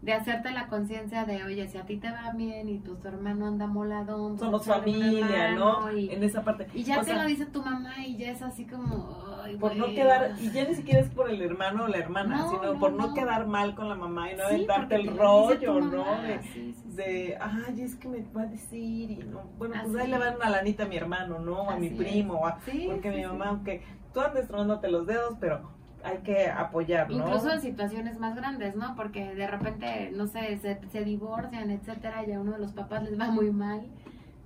[0.04, 3.46] de hacerte la conciencia de, oye, si a ti te va bien y tu, hermano
[3.46, 5.90] anda moladón, Somos familia, ¿no?
[5.90, 6.66] Y, En esa parte.
[6.74, 9.56] y ya O te sea, lo dice tu mamá y ya es así como, ay,
[9.56, 12.50] por no quedar, y ya ni siquiera es por el hermano o la hermana, No,
[12.50, 13.14] sino no, por no, no.
[13.14, 16.04] quedar mal con la mamá y no Sí, aventarte el rollo, ¿no?
[16.22, 16.96] De, sí, sí, sí.
[16.96, 20.36] de, ay, es que me va a decir, y no, bueno, pues ahí le van
[20.36, 21.70] una lanita a mi hermano, ¿no?
[21.70, 25.72] A mi primo, a- Sí, porque mi mamá, aunque tú andes tronándote los dedos, pero
[26.04, 27.16] hay que apoyar, ¿no?
[27.16, 28.94] Incluso en situaciones más grandes, ¿no?
[28.94, 33.02] Porque de repente, no sé, se, se divorcian, etcétera, y a uno de los papás
[33.02, 33.82] les va muy mal.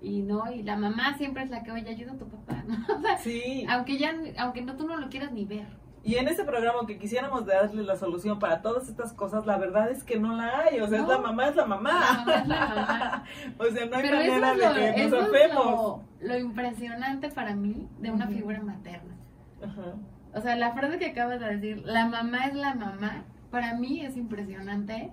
[0.01, 2.77] Y no, y la mamá siempre es la que, oye, ayuda a tu papá, ¿no?
[2.97, 5.66] O sea, Sí, aunque ya, aunque no tú no lo quieras ni ver.
[6.05, 9.90] Y en ese programa que quisiéramos darle la solución para todas estas cosas, la verdad
[9.90, 10.79] es que no la hay.
[10.81, 11.12] O sea, es No.
[11.14, 11.90] la mamá, es la mamá.
[11.90, 13.25] La mamá es la mamá.
[13.59, 15.64] o sea, no hay Pero eso manera es lo, de que eso nos es afemos.
[15.66, 18.35] lo, lo impresionante para mí de una Ujú.
[18.35, 19.16] figura materna.
[19.62, 19.94] Ajá.
[20.38, 24.03] O sea, la frase que acabas de decir, la mamá es la mamá, para mí
[24.03, 25.11] es impresionante,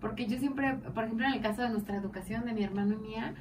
[0.00, 2.96] porque yo siempre, por ejemplo, en el caso de nuestra educación, de mi hermano y
[2.96, 3.34] mía,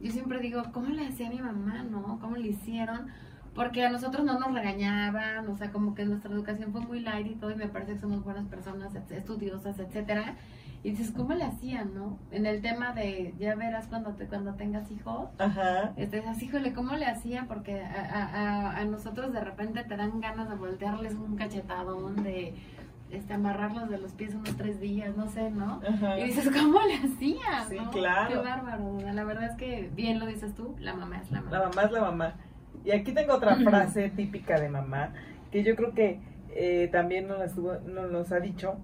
[0.00, 2.20] yo siempre digo, ¿cómo le hacía mi mamá, no?
[2.20, 3.08] ¿Cómo le hicieron?
[3.52, 7.26] Porque a nosotros no nos regañaban, o sea, como que nuestra educación fue muy light
[7.26, 10.36] y todo, y me parece que somos buenas personas, estudiosas, etcétera.
[10.86, 12.16] Y dices, ¿cómo le hacían, no?
[12.30, 15.92] En el tema de, ya verás cuando te cuando tengas hijos, Ajá.
[15.96, 17.46] este, así, híjole, ¿cómo le hacía?
[17.48, 22.54] Porque a, a- a- nosotros de repente te dan ganas de voltearles un cachetadón, de
[23.10, 25.80] este, amarrarlos de los pies unos tres días, no sé, ¿no?
[25.88, 26.20] Ajá.
[26.20, 27.64] Y dices, ¿cómo le hacía?
[27.68, 27.90] Sí, no?
[27.90, 28.28] claro.
[28.28, 28.98] Qué bárbaro.
[29.12, 31.58] La verdad es que, bien lo dices tú, la mamá es la mamá.
[31.58, 32.34] La mamá es la mamá.
[32.84, 35.12] Y aquí tengo otra frase típica de mamá,
[35.50, 36.20] que yo creo que
[36.54, 38.76] eh, también nos, nos los ha dicho,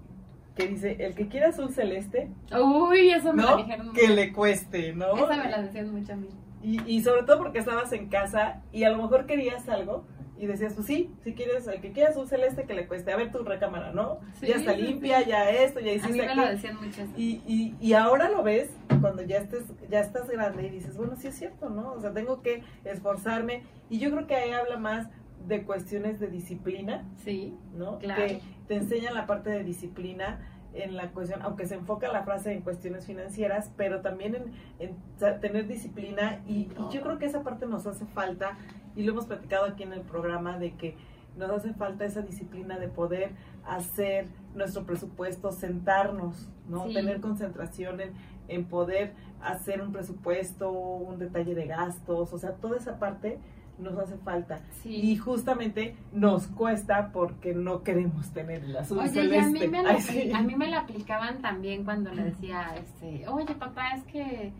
[0.55, 2.29] que dice, el que quiera azul celeste,
[2.61, 3.57] Uy, eso me la ¿no?
[3.57, 5.15] dijeron Que le cueste, ¿no?
[5.15, 6.27] Esa me la decían mucho a mí.
[6.61, 10.05] Y, y sobre todo porque estabas en casa y a lo mejor querías algo
[10.37, 13.11] y decías, pues sí, si quieres, el que quiera azul celeste, que le cueste.
[13.13, 14.19] A ver tu recámara, ¿no?
[14.39, 15.29] Sí, ya está sí, limpia, sí.
[15.29, 16.47] ya esto, ya A mí hiciste me lo aquello.
[16.55, 17.11] decían mucho eso.
[17.15, 18.69] Y, y, y ahora lo ves
[19.01, 21.93] cuando ya estés ya estás grande y dices, bueno, sí es cierto, ¿no?
[21.93, 23.63] O sea, tengo que esforzarme.
[23.89, 25.07] Y yo creo que ahí habla más
[25.47, 27.99] de cuestiones de disciplina, Sí, ¿no?
[27.99, 28.25] Claro.
[28.25, 30.39] Que te enseña la parte de disciplina
[30.73, 34.95] en la cuestión, aunque se enfoca la frase en cuestiones financieras, pero también en,
[35.39, 38.57] tener disciplina y, y yo creo que esa parte nos hace falta
[38.95, 40.95] y lo hemos platicado aquí en el programa de que
[41.37, 43.31] nos hace falta esa disciplina de poder
[43.65, 46.87] hacer nuestro presupuesto, sentarnos, ¿no?
[46.87, 46.93] Sí.
[46.93, 48.13] Tener concentración en,
[48.47, 53.39] en poder hacer un presupuesto, un detalle de gastos, o sea, toda esa parte
[53.79, 54.59] nos hace falta.
[54.81, 54.89] sí.
[54.95, 59.67] Y justamente nos cuesta porque no queremos tener el azul Oye, y a mí, celeste.
[59.67, 60.31] me la, Ay, sí.
[60.31, 64.51] a mí me la aplicaban también cuando le decía, este, oye papá, es que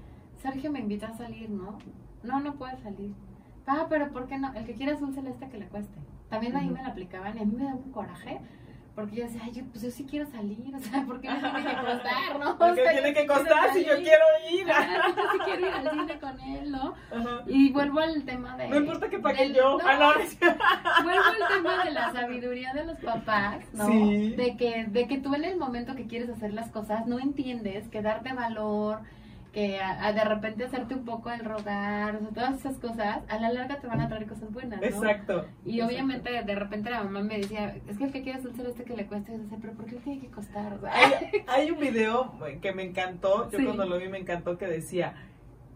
[0.41, 1.77] Sergio me invita a salir, ¿no?
[2.23, 3.13] No, no puede salir.
[3.67, 4.53] Ah, pero ¿por qué no?
[4.55, 5.97] El que quiera azul celeste que le cueste.
[6.29, 6.75] También ahí Ujú.
[6.75, 8.39] me la aplicaban y a mí me daba un coraje.
[8.95, 11.39] Porque yo decía, ay, yo, pues yo sí quiero salir, o sea, ¿por qué me
[11.39, 12.57] tiene que costar, no?
[12.59, 14.71] ¿Por O qué sea, tiene que costar si yo quiero ir?
[14.71, 16.93] Ajá, yo sí quiero ir al cine con él, ¿no?
[17.11, 17.41] Ajá.
[17.47, 18.67] Y vuelvo al tema de...
[18.69, 19.79] No importa que pague del- yo.
[19.79, 23.87] no, Ah, no, es- Vuelvo al tema de la sabiduría de los papás, ¿no?
[23.87, 24.35] Sí.
[24.35, 27.87] De que, de que tú en el momento que quieres hacer las cosas no entiendes
[27.89, 28.99] que darte valor,
[29.53, 33.19] que a, a de repente hacerte un poco el rogar, o sea, todas esas cosas,
[33.29, 34.87] a la larga te van a traer cosas buenas, ¿no?
[34.87, 35.45] Exacto.
[35.63, 38.83] Y obviamente de repente la mamá me decía, es que el que quieras un celeste
[38.83, 40.73] que le cueste, y yo decía, pero ¿por qué le tiene que costar?
[40.73, 43.63] O sea, Hay, hay un video que me encantó, yo Sí.
[43.65, 45.13] cuando lo vi me encantó que decía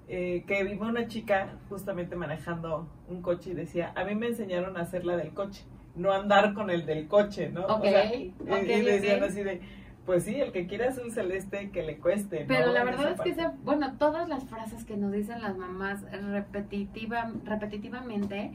[0.10, 4.76] eh, que iba una chica justamente manejando un coche y decía, a mí me enseñaron
[4.78, 5.64] a hacer la del coche,
[5.96, 7.66] no andar con el del coche, ¿no?
[7.68, 7.86] Ok,
[8.18, 9.62] y- ok, y decían así de,
[10.08, 12.40] pues sí, el que quiera azul celeste que le cueste.
[12.42, 12.48] ¿no?
[12.48, 16.02] Pero la verdad es que, esa- bueno, todas las frases que nos dicen las mamás
[16.12, 18.52] repetitiva, repetitivamente,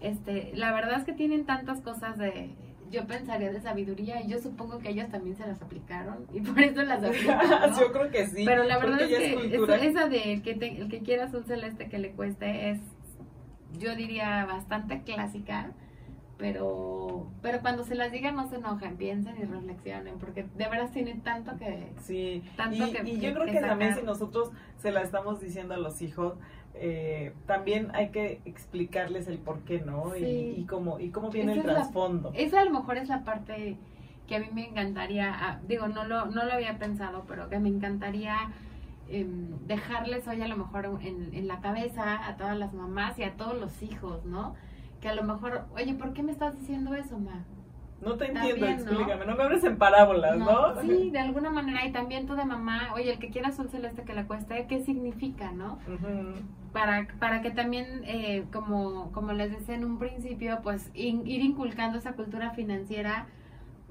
[0.00, 2.50] este, la verdad es que tienen tantas cosas de,
[2.90, 6.58] yo pensaría de sabiduría y yo supongo que ellas también se las aplicaron y por
[6.60, 7.38] eso las aplican,
[7.70, 7.80] ¿no?
[7.80, 8.44] Yo creo que sí.
[8.46, 9.34] Pero la verdad es que
[9.88, 12.80] esa de el que, te- el que quieras un celeste que le cueste es,
[13.78, 15.72] yo diría, bastante clásica.
[16.38, 20.90] Pero, pero cuando se las digan no se enojen, piensen y reflexionen, porque de veras
[20.90, 21.92] tienen tanto que...
[22.00, 25.02] Sí, Tanto y, que- y que- yo creo que que también si nosotros se la
[25.02, 26.34] estamos diciendo a los hijos,
[26.74, 30.10] eh, también hay que explicarles el por qué, ¿no?
[30.16, 30.24] Sí.
[30.24, 32.32] Y, y cómo, y cómo viene Esa el es la- trasfondo.
[32.34, 33.76] Esa a lo mejor es la parte
[34.26, 37.58] que a mí me encantaría, ah, digo, no lo, no lo había pensado, pero que
[37.60, 38.50] me encantaría
[39.08, 43.24] em, dejarles hoy a lo mejor en, en la cabeza a todas las mamás y
[43.24, 44.54] a todos los hijos, ¿no?
[45.02, 47.44] Que a lo mejor, oye, ¿por qué me estás diciendo eso, ma?
[48.00, 50.80] No te entiendo, explícame, no me hables en parábolas, ¿no?
[50.80, 54.02] Sí, de alguna manera, y también tú de mamá, oye, el que quiera azul celeste
[54.02, 55.78] que le cueste, ¿qué significa, no?
[56.72, 61.42] Para, para que también, eh, como, como les decía en un principio, pues in- ir
[61.42, 63.26] inculcando esa cultura financiera,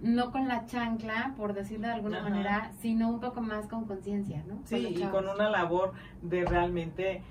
[0.01, 2.29] no con la chancla, por decirlo de alguna Ajá.
[2.29, 4.55] manera, sino un poco más con conciencia, ¿no?
[4.65, 7.21] Sí, Con y con una labor de realmente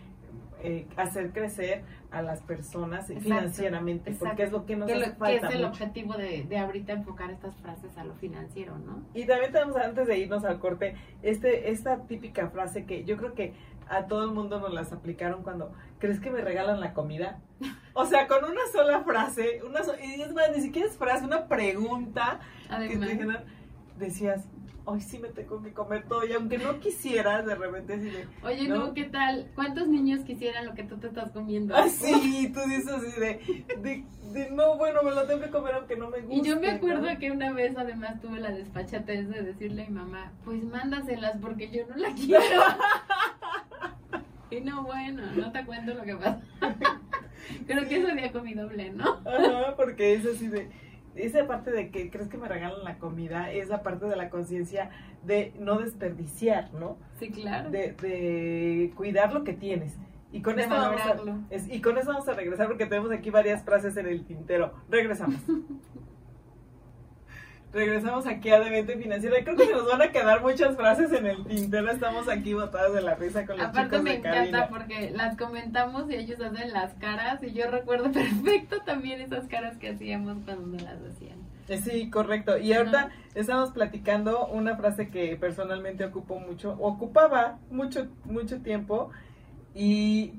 [0.62, 4.26] eh, hacer crecer a las personas Exacto, financieramente, exacto.
[4.28, 6.58] porque es lo que nos que, lo- hace que falta es el objetivo de, de
[6.58, 9.02] ahorita enfocar estas frases a lo financiero, ¿no?
[9.14, 13.32] Y también tenemos, antes de irnos al corte, este, esta típica frase que yo creo
[13.34, 13.54] que
[13.88, 17.38] a todo el mundo nos las aplicaron cuando, ¿crees que me regalan la comida?
[17.94, 21.24] O sea, con una sola frase, una so- y es más, ni siquiera es frase,
[21.24, 22.38] una pregunta
[22.88, 23.38] que te dijeron,
[23.98, 24.46] decías,
[24.90, 26.26] hoy sí me tengo que comer todo.
[26.26, 28.26] Y aunque no quisieras, de repente así de.
[28.42, 28.86] Oye, ¿no?
[28.86, 29.48] no, ¿qué tal?
[29.54, 31.76] ¿Cuántos niños quisieran lo que tú te estás comiendo?
[31.76, 35.96] Así, tú dices así de, de, de, no, bueno, me lo tengo que comer aunque
[35.96, 36.34] no me guste.
[36.34, 37.18] Y yo me acuerdo ¿no?
[37.18, 41.70] que una vez además tuve la desfachatez de decirle a mi mamá, pues mándaselas porque
[41.70, 42.62] yo no la quiero.
[44.50, 46.40] y no, bueno, no te cuento lo que pasa.
[47.66, 49.20] Creo que ese día comí doble, ¿no?
[49.24, 50.68] Ajá, porque es así de.
[51.14, 54.30] Esa parte de que crees que me regalan la comida es la parte de la
[54.30, 54.90] conciencia
[55.24, 56.98] de no desperdiciar, ¿no?
[57.18, 57.70] Sí, claro.
[57.70, 59.96] De, de cuidar lo que tienes.
[60.32, 61.32] Y con, De esto vamos valorarlo.
[61.32, 64.24] a, es- y con eso vamos a regresar porque tenemos aquí varias frases en el
[64.24, 64.72] tintero.
[64.88, 65.40] Regresamos.
[67.72, 69.36] Regresamos aquí a Demente Financiera.
[69.44, 71.88] Creo que se nos van a quedar muchas frases en el tintero.
[71.90, 74.68] Estamos aquí botadas de la risa con los Aparte chicos me de encanta cabina.
[74.68, 79.76] porque las comentamos y ellos hacen las caras y yo recuerdo perfecto también esas caras
[79.76, 81.38] que hacíamos cuando las hacían.
[81.68, 82.58] Eh, Sí, correcto.
[82.58, 83.10] Y ahorita Ajá.
[83.36, 89.10] estamos platicando una frase que personalmente ocupo mucho, ocupaba mucho, mucho tiempo.
[89.76, 90.32] Y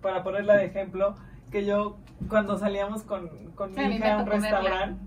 [0.00, 1.16] para ponerla de ejemplo,
[1.50, 1.96] que yo
[2.28, 5.00] cuando salíamos con, con Sí, mi hija a un restaurante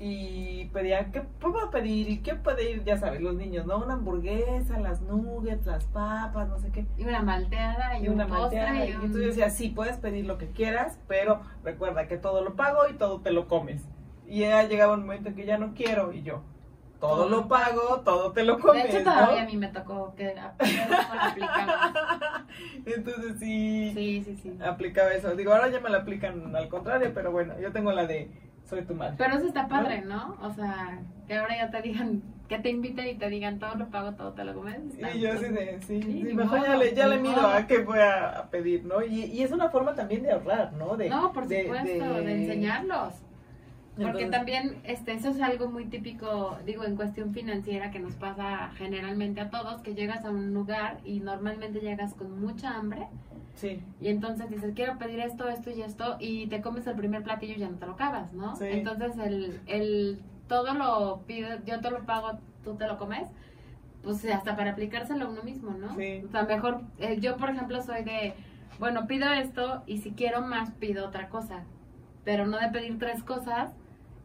[0.00, 2.08] y pedía, ¿qué puedo pedir?
[2.08, 2.84] ¿Y qué puede ir?
[2.84, 3.78] Ya sabes, los niños, ¿no?
[3.78, 6.86] Una hamburguesa, las nuggets, las papas, no sé qué.
[6.96, 8.74] Y una malteada y, Y una un malteada.
[8.86, 9.02] y Y un...
[9.02, 12.88] entonces yo decía, sí, puedes pedir lo que quieras, pero recuerda que todo lo pago
[12.88, 13.82] y todo te lo comes.
[14.26, 16.42] Y ya llegaba un momento en que ya no quiero y yo,
[17.00, 19.04] todo lo pago, todo te lo comes, De hecho ¿no?
[19.16, 21.74] todavía a mí me tocó que a- pero no lo aplicamos.
[22.86, 24.58] Entonces sí, Sí, sí, sí.
[24.64, 25.34] aplicaba eso.
[25.34, 28.30] Digo, ahora ya me la aplican al contrario, pero bueno, yo tengo la de
[28.68, 29.14] soy tu madre.
[29.18, 30.36] Pero eso está padre, ¿no?
[30.42, 33.88] O sea, que ahora ya te digan, que te inviten y te digan todo lo
[33.88, 34.78] pago, todo te lo comes.
[35.14, 37.46] Y yo así de, sí, Sí, mejor ya le, ya le modo.
[37.48, 39.02] a qué voy a, a pedir, ¿no?
[39.02, 40.96] Y, y es una forma también de ahorrar, ¿no?
[40.96, 43.14] De, No, por de- supuesto, de, enseñarlos.
[43.96, 48.14] Porque Entonces- también este, eso es algo muy típico, digo, en cuestión financiera que nos
[48.14, 53.08] pasa generalmente a todos, que llegas a un lugar y normalmente llegas con mucha hambre
[53.58, 57.24] Sí, y entonces dices, quiero pedir esto, esto y esto y te comes el primer
[57.24, 58.54] platillo y ya no te lo acabas, ¿no?
[58.54, 58.66] Sí.
[58.70, 63.26] Entonces el, el todo lo pido, yo te lo pago, tú te lo comes,
[64.04, 65.92] pues hasta para aplicárselo a uno mismo, ¿no?
[65.96, 66.22] Sí.
[66.24, 68.34] O sea, mejor, eh, yo por ejemplo soy de,
[68.78, 71.64] bueno, pido esto y si quiero más pido otra cosa,
[72.24, 73.72] pero no de pedir tres cosas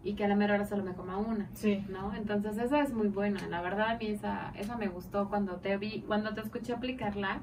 [0.04, 1.50] y que a la mera hora solo me coma una.
[1.54, 1.84] sí.
[1.90, 2.14] ¿no?
[2.14, 5.76] Entonces esa es muy buena, la verdad a mí esa, esa me gustó cuando te
[5.78, 7.42] vi, cuando te escuché aplicarla,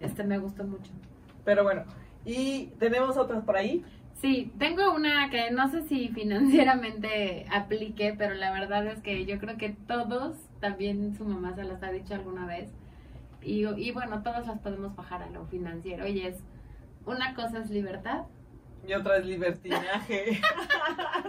[0.00, 0.90] este me gustó mucho.
[1.44, 1.84] Pero bueno,
[2.24, 3.84] y tenemos otras por ahí.
[4.20, 9.38] Sí, tengo una que no sé si financieramente aplique, pero la verdad es que yo
[9.38, 12.68] creo que todos, también su mamá se las ha dicho alguna vez,
[13.42, 16.36] y, y bueno, todos las podemos bajar a lo financiero, y es,
[17.06, 18.24] una cosa es libertad,
[18.86, 20.40] Y otra es libertinaje.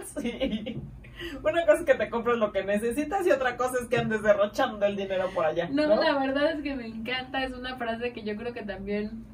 [0.20, 0.80] sí.
[1.44, 4.22] Una cosa es que te compras lo que necesitas y otra cosa es que andes
[4.22, 5.68] derrochando el dinero por allá.
[5.70, 8.62] No, No, la verdad es que me encanta, es una frase que yo creo que
[8.62, 9.24] también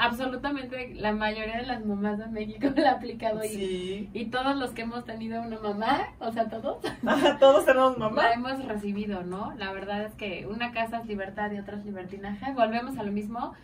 [0.00, 4.10] absolutamente la mayoría de las mamás de México la ha aplicado y, Sí.
[4.12, 6.78] y todos los que hemos tenido una mamá, o sea, todos,
[7.38, 8.22] todos tenemos mamá.
[8.22, 9.54] la hemos recibido, ¿no?
[9.58, 13.12] La verdad es que una casa es libertad y otra es libertinaje, volvemos a lo
[13.12, 13.54] mismo,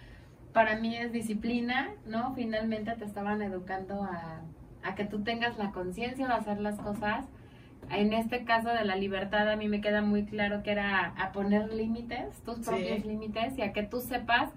[0.55, 2.35] para mí es disciplina, ¿no?
[2.35, 4.41] Finalmente te estaban educando a,
[4.83, 7.27] a que tú tengas la conciencia de hacer las cosas.
[7.91, 11.33] En este caso de la libertad a mí me queda muy claro que era a
[11.33, 12.63] poner límites, tus Sí.
[12.65, 14.51] propios límites y a que tú sepas,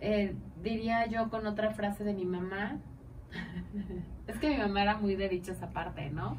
[0.00, 2.78] eh, diría yo con otra frase de mi mamá,
[4.26, 6.38] es que mi mamá era muy de dicho esa parte, ¿no?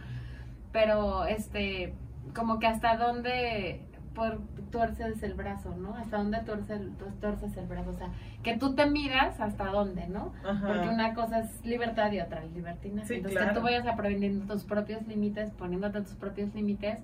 [0.72, 1.94] Pero este,
[2.36, 3.82] como que hasta dónde
[4.18, 4.40] por,
[4.72, 5.96] tuerces el brazo, ¿no?
[5.96, 8.10] Hasta dónde tuerce el- tu- tuerces el brazo, o sea,
[8.44, 10.34] que tú te miras hasta dónde, ¿no?
[10.46, 10.68] Ajá.
[10.68, 13.08] Porque una cosa es libertad y otra es libertinaje.
[13.08, 13.54] Sí, Entonces, claro.
[13.54, 17.00] que tú vayas aprendiendo tus propios límites, poniéndote tus propios límites,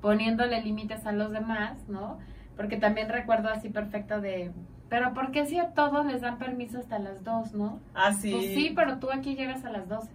[0.00, 2.18] poniéndole límites a los demás, ¿no?
[2.56, 4.52] Porque también recuerdo así perfecto de,
[4.88, 7.80] pero ¿por qué si a todos les dan permiso hasta las dos, no?
[7.94, 8.32] Ah, sí.
[8.32, 10.10] Pues sí, pero tú aquí llegas a las 12.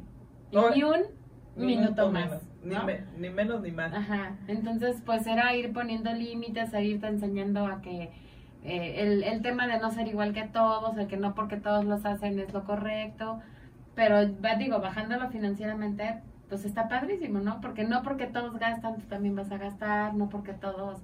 [0.51, 1.01] Y ni un
[1.65, 2.25] Minuto más.
[2.29, 2.83] menos, Ni, ¿no?
[2.83, 3.93] me- ni menos ni más.
[3.93, 8.11] Ajá, entonces pues era ir poniendo límites, a irte enseñando a que
[8.63, 11.85] eh, el, el tema de no ser igual que todos, el que no porque todos
[11.85, 13.39] los hacen es lo correcto,
[13.95, 17.61] pero digo, bajándolo financieramente, pues está padrísimo, ¿no?
[17.61, 20.99] Porque no porque todos gastan, tú también vas a gastar, no porque todos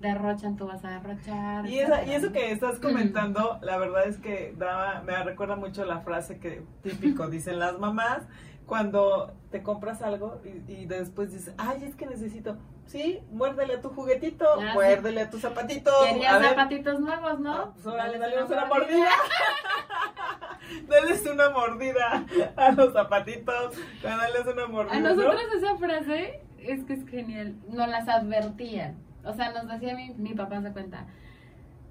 [0.00, 1.66] derrochan, tú vas a derrochar.
[1.66, 5.56] Y, esa, etcétera, y eso que estás comentando, la verdad es que daba, me recuerda
[5.56, 8.22] mucho la frase que típico dicen las mamás
[8.66, 12.56] cuando te compras algo y, y después dices, ay, es que necesito,
[12.86, 14.74] sí, muérdele a tu juguetito, Ah, sí.
[14.74, 15.94] muérdele a tus zapatitos.
[16.04, 17.52] Querías zapatitos nuevos, ¿no?
[17.54, 19.08] ah, pues órale, dale una mordida.
[20.88, 24.96] Dales una mordida a los zapatitos, dales una mordida.
[24.96, 25.10] A ¿no?
[25.14, 28.96] nosotros esa frase es que es genial, nos las advertían.
[29.24, 31.06] O sea, nos decía mi, mi papá, se cuenta,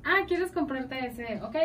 [0.04, 1.42] ah, ¿quieres comprarte ese?
[1.42, 1.56] Ok,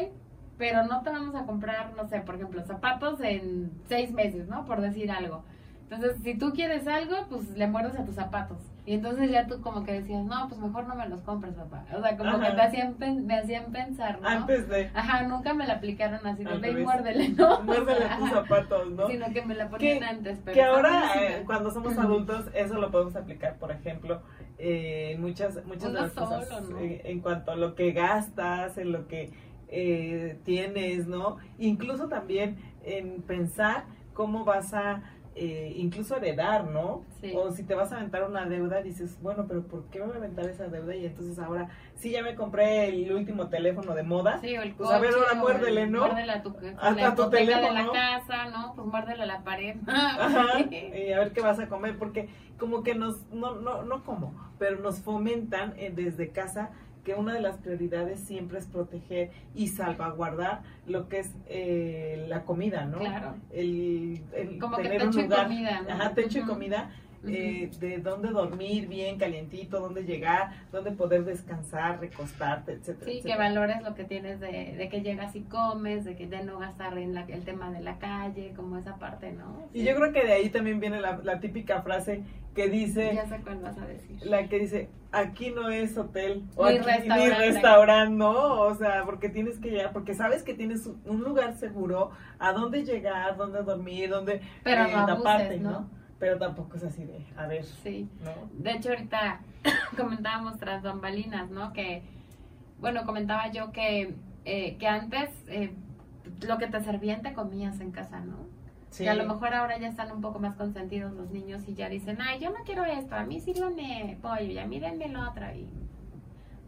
[0.60, 4.64] pero no te vamos a comprar, no sé, por ejemplo, zapatos en seis meses, ¿no?
[4.66, 5.42] Por decir algo.
[5.90, 8.58] Entonces, si tú quieres algo, pues le muerdes a tus zapatos.
[8.86, 11.84] Y entonces ya tú como que decías, no, pues mejor no me los compres, papá.
[11.96, 12.56] O sea, como que Ajá.
[12.56, 14.28] te hacían, pen- me hacían pensar, ¿no?
[14.28, 14.90] Antes de.
[14.94, 17.60] Ajá, nunca me la aplicaron así, de ve y muérdele, ¿no?
[17.64, 19.08] Muérdele O sea, tus zapatos, ¿no?
[19.08, 20.54] Sino que me la ponían Que- antes, pero...
[20.54, 24.22] que ahora eh, cuando somos adultos eso lo podemos aplicar por ejemplo
[24.58, 26.78] eh, en muchas muchas de las cosas solo, ¿no?
[26.78, 29.30] eh, en cuanto a lo que gastas en lo que
[29.72, 35.02] eh, tienes no incluso también en pensar cómo vas a
[35.36, 37.04] eh, incluso heredar, ¿no?
[37.20, 37.32] Sí.
[37.36, 40.14] O si te vas a aventar una deuda, dices, bueno, pero ¿por qué me voy
[40.14, 40.94] a aventar esa deuda?
[40.96, 44.40] Y entonces ahora, sí, ya me compré el último teléfono de moda.
[44.40, 46.00] Sí, o el Pues, a ver, ahora muérdele, el- ¿no?
[46.00, 47.84] Muérdele a tu, A- la a tu hipoteca de teléfono.
[47.86, 48.74] la casa, ¿no?
[48.74, 49.76] Pues muérdele a la pared.
[49.86, 54.02] Ajá, y a ver qué vas a comer, porque como que nos, no, no, no
[54.02, 56.70] como, pero nos fomentan eh, desde casa
[57.04, 62.44] que una de las prioridades siempre es proteger y salvaguardar lo que es eh, la
[62.44, 62.98] comida, ¿no?
[62.98, 63.36] Claro.
[63.52, 65.90] El, el Como que tener un techo y lugar, comida, ¿no?
[65.90, 66.50] ajá, techo y Ujú.
[67.26, 73.10] Eh, de dónde dormir bien calientito, dónde llegar, dónde poder descansar, recostarte, etcétera.
[73.10, 76.42] Sí, que valores lo que tienes de, de que llegas y comes, de que de
[76.44, 79.68] no gastar en la- el tema de la calle, como esa parte, ¿no?
[79.74, 82.22] Y yo creo que de ahí también viene la, la típica frase
[82.54, 84.18] que dice, Ya sé cuál vas a decir.
[84.24, 87.24] la que dice, aquí no es hotel o Ni aquí, restaurante.
[87.24, 88.60] ni restaurante, ¿no?
[88.62, 92.10] O sea, porque tienes que llegar, porque sabes que tienes un- lugar seguro
[92.40, 95.88] a dónde llegar, dónde dormir, dónde Pero eh, no abuses, taparte, ¿no?
[96.20, 98.08] Pero tampoco es así de, a ver, Sí.
[98.22, 98.30] ¿no?
[98.62, 99.40] De hecho, ahorita
[99.96, 101.72] comentábamos tras bambalinas, ¿no?
[101.72, 102.02] Que,
[102.78, 104.14] bueno, comentaba yo que,
[104.44, 105.72] eh, que antes eh,
[106.46, 108.36] lo que te servían te comías en casa, ¿no?
[108.90, 109.04] Sí.
[109.04, 111.88] Que a lo mejor ahora ya están un poco más consentidos los niños y ya
[111.88, 115.28] dicen, ay, yo no quiero esto, a mí sírvanme pollo y a mí denme lo
[115.28, 115.68] otro y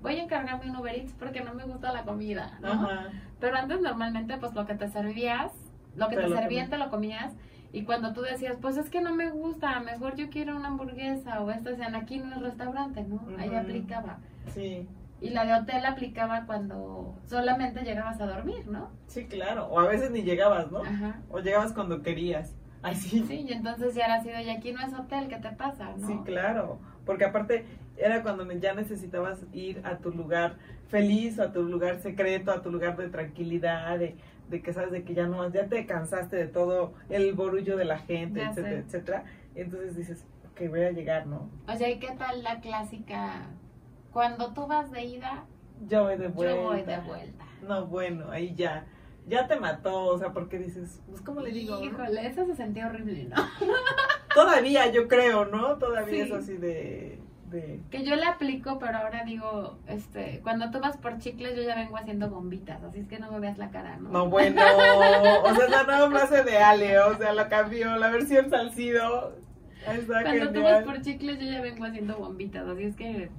[0.00, 2.72] voy a encargarme un Uber Eats porque no me gusta la comida, ¿no?
[2.72, 3.08] Ajá.
[3.38, 5.52] Pero antes normalmente pues lo que te servías,
[5.94, 7.34] lo que Te servían te lo comías
[7.72, 11.40] y cuando tú decías, pues es que no me gusta, mejor yo quiero una hamburguesa
[11.40, 13.26] o esta, decían, aquí no es restaurante, ¿no?
[13.38, 13.58] Ahí Ujú.
[13.58, 14.18] aplicaba.
[14.52, 14.86] Sí,
[15.20, 18.90] Y la de hotel aplicaba cuando solamente llegabas a dormir, ¿no?
[19.06, 19.66] sí, claro.
[19.66, 20.80] O a veces ni llegabas, ¿no?
[20.80, 21.20] Ajá.
[21.30, 22.54] O llegabas cuando querías.
[22.82, 23.24] Ay, sí.
[23.30, 26.06] Y entonces ya era así de, y aquí no es hotel, ¿qué te pasa, no?
[26.06, 27.64] Sí, claro, porque aparte
[27.96, 30.56] era cuando ya necesitabas ir a tu lugar
[30.88, 34.16] feliz, a tu lugar secreto, a tu lugar de tranquilidad, de,
[34.52, 37.86] de que sabes de que ya no, ya te cansaste de todo el borullo de
[37.86, 38.78] la gente, Ya etcétera, sé.
[38.86, 39.24] etcétera.
[39.56, 41.50] Entonces dices, ok, voy a llegar, ¿no?
[41.66, 43.46] O sea, ¿y qué tal la clásica?
[44.12, 45.44] Cuando tú vas de ida,
[45.88, 46.54] Yo voy de vuelta.
[46.54, 47.44] yo voy de vuelta.
[47.66, 48.84] No, bueno, ahí ya,
[49.26, 51.82] ya te mató, o sea, porque dices, pues, ¿cómo le digo?
[51.82, 53.36] Híjole, eso se sentía horrible, ¿no?
[54.34, 55.78] Todavía yo creo, ¿no?
[55.78, 56.30] Todavía Sí.
[56.30, 57.18] es así de,
[57.52, 57.80] de...
[57.90, 61.76] Que yo la aplico, pero ahora digo, este, cuando tú vas por chicles, yo ya
[61.76, 64.10] vengo haciendo bombitas, así es que no me veas la cara, ¿no?
[64.10, 64.60] No, bueno,
[65.44, 69.36] o sea, es la nueva frase de Ale, o sea, la cambió, la versión salcido.
[69.86, 70.84] Está Cuando tú vas genial.
[70.84, 73.30] por chicles, yo ya vengo haciendo bombitas, así es que...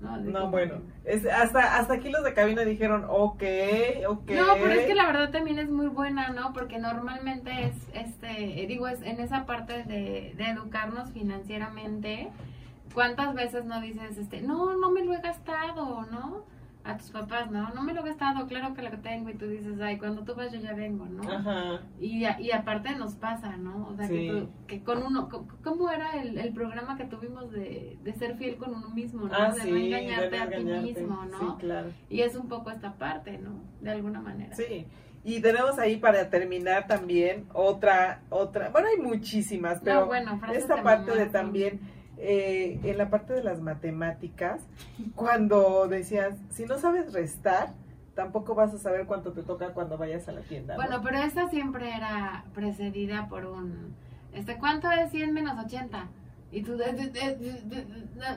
[0.00, 3.42] No, No, como bueno, es, hasta, hasta aquí los de cabina dijeron, ok,
[4.08, 4.30] ok.
[4.30, 6.52] No, pero es que la verdad también es muy buena, ¿no?
[6.52, 12.30] Porque normalmente es, este, digo, es en esa parte de, de educarnos financieramente.
[12.94, 16.44] ¿Cuántas veces no dices, este, no, no me lo he gastado, ¿no?
[16.84, 17.70] A tus papás, ¿no?
[17.74, 19.30] No me lo he gastado, claro que lo tengo.
[19.30, 21.22] Y tú dices, ay, cuando tú vas yo ya vengo, ¿no?
[21.30, 23.86] Ajá, Y, y aparte nos pasa, ¿no?
[23.88, 24.14] O sea, Sí.
[24.14, 25.28] que, tú- que con uno,
[25.62, 29.34] ¿cómo era el, el programa que tuvimos de, de ser fiel con uno mismo, ¿no?
[29.34, 31.38] ah, de sí, no engañarte a ti mismo, ¿no?
[31.38, 31.88] Sí, claro.
[32.10, 33.50] Y es un poco esta parte, ¿no?
[33.80, 34.56] De alguna manera.
[34.56, 34.84] Sí,
[35.22, 40.58] y tenemos ahí para terminar también otra, otra, bueno, hay muchísimas, pero No, bueno, frases
[40.62, 41.78] esta parte de también,
[42.18, 44.60] eh, en la parte de las matemáticas,
[45.14, 47.72] cuando decías, si no sabes restar,
[48.14, 50.76] tampoco vas a saber cuánto te toca cuando vayas a la tienda.
[50.76, 50.82] ¿no?
[50.82, 53.94] Bueno, pero esta siempre era precedida por un,
[54.32, 56.08] este, ¿cuánto es 100 menos 80?
[56.52, 56.76] Y tú,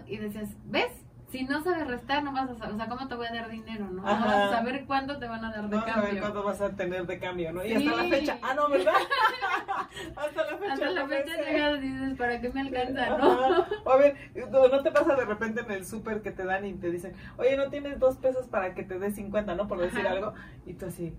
[0.07, 0.91] y decías, ¿ves?
[1.31, 3.49] Si no sabes restar, no vas a saber, o sea, ¿cómo te voy a dar
[3.49, 4.03] dinero, no?
[4.03, 4.25] No Ajá.
[4.25, 6.21] vas a saber cuánto te van a dar de no vas a ver cambio.
[6.21, 7.65] cuánto vas a tener de cambio, ¿no?
[7.65, 7.87] Y Sí.
[7.87, 8.93] hasta la fecha, ah, no, ¿verdad?
[10.15, 10.73] hasta la fecha.
[10.73, 13.65] Hasta la fecha llegas y dices, ¿para qué me alcanza, no?
[13.85, 14.15] O a ver,
[14.51, 17.13] no, no te pasa de repente en el súper que te dan y te dicen,
[17.37, 19.67] oye, no tienes dos pesos para que te dé 50, ¿no?
[19.67, 20.11] Por decir Ajá.
[20.11, 20.33] algo.
[20.65, 21.13] Y tú así.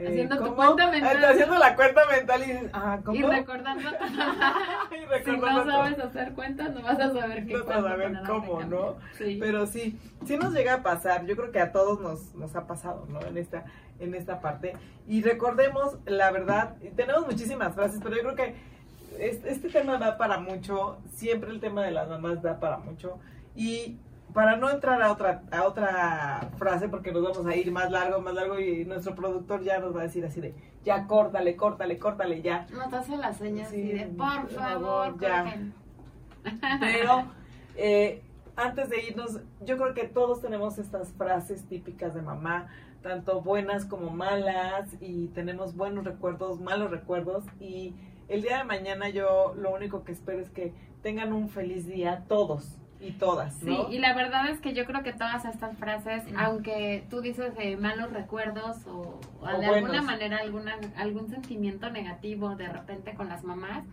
[0.00, 1.24] Eh, Haciendo tu cuenta mental.
[1.24, 3.18] Haciendo la cuenta mental y dices, ah, ¿cómo?
[3.18, 3.88] Y recordando,
[4.90, 5.82] Y si recordando no todo.
[5.84, 8.60] sabes hacer cuentas, no vas a saber qué No vas a saber cómo.
[8.62, 8.96] ¿no?
[9.18, 9.36] Sí.
[9.40, 11.26] Pero sí, sí nos llega a pasar.
[11.26, 13.20] Yo creo que a todos nos, nos ha pasado, ¿no?
[13.22, 13.64] En esta,
[13.98, 14.74] en esta parte.
[15.06, 18.54] Y recordemos, la verdad, tenemos muchísimas frases, pero yo creo que
[19.18, 20.98] es- este tema da para mucho.
[21.12, 23.18] Siempre el tema de las mamás da para mucho.
[23.56, 23.98] Y
[24.32, 28.20] para no entrar a otra, a otra frase, porque nos vamos a ir más largo,
[28.20, 30.54] más largo, y nuestro productor ya nos va a decir así de,
[30.84, 32.66] ya córtale, córtale, córtale, ya.
[32.72, 35.42] Nos hace las señas Sí, así de, por por favor, favor, ya".
[35.44, 35.74] corten".
[36.80, 37.24] Pero
[37.76, 38.22] eh,
[38.56, 42.68] antes de irnos, yo creo que todos tenemos estas frases típicas de mamá,
[43.02, 47.94] tanto buenas como malas, y tenemos buenos recuerdos, malos recuerdos, y
[48.28, 50.72] el día de mañana yo lo único que espero es que
[51.02, 53.90] tengan un feliz día todos y todas, Sí, ¿no?
[53.90, 56.36] y la verdad es que yo creo que todas estas frases, Mm.
[56.38, 61.90] aunque tú dices de malos recuerdos o, o O de alguna manera alguna, algún sentimiento
[61.90, 63.84] negativo de repente con las mamás,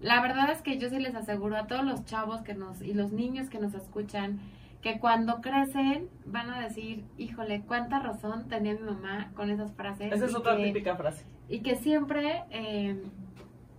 [0.00, 2.92] la verdad es que yo sí les aseguro a todos los chavos que nos y
[2.94, 4.38] los niños que nos escuchan
[4.82, 10.12] que cuando crecen van a decir, híjole, cuánta razón tenía mi mamá con esas frases.
[10.12, 11.24] Esa es otra que- típica frase.
[11.48, 13.02] y que siempre, eh,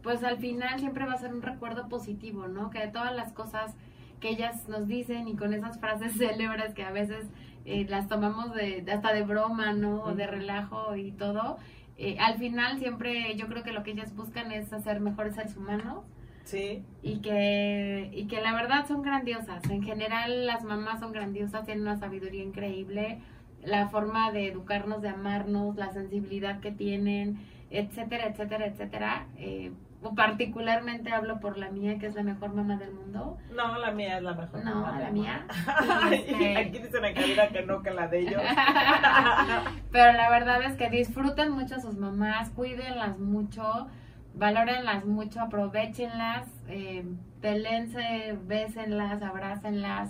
[0.01, 2.69] pues al final siempre va a ser un recuerdo positivo, ¿no?
[2.71, 3.75] Que de todas las cosas
[4.19, 7.25] que ellas nos dicen y con esas frases célebres que a veces
[7.65, 10.03] eh, las tomamos de, de- hasta de broma, ¿no?
[10.03, 11.57] O de relajo y todo.
[11.97, 15.55] eh, al final siempre yo creo que lo que ellas buscan es hacer mejores seres
[15.57, 16.03] humanos
[16.45, 19.63] Sí, y que, y que la verdad son grandiosas.
[19.69, 23.19] En general las mamás son grandiosas, tienen una sabiduría increíble,
[23.63, 27.37] la forma de educarnos, de amarnos, la sensibilidad que tienen,
[27.69, 29.27] etcétera, etcétera, etcétera.
[29.37, 29.71] Eh,
[30.15, 33.37] particularmente hablo por la mía, que es la mejor mamá del mundo.
[33.55, 34.63] no, la mía es la mejor.
[34.63, 35.45] No, mamá, la mía.
[36.11, 38.41] Y este- Aquí dicen en cabina que no, que la de ellos.
[39.91, 43.87] Pero la verdad es que disfruten mucho a sus mamás, cuídenlas mucho,
[44.35, 47.05] valórenlas mucho, aprovechenlas, eh,
[47.41, 50.09] pelense, bésenlas, abrácenlas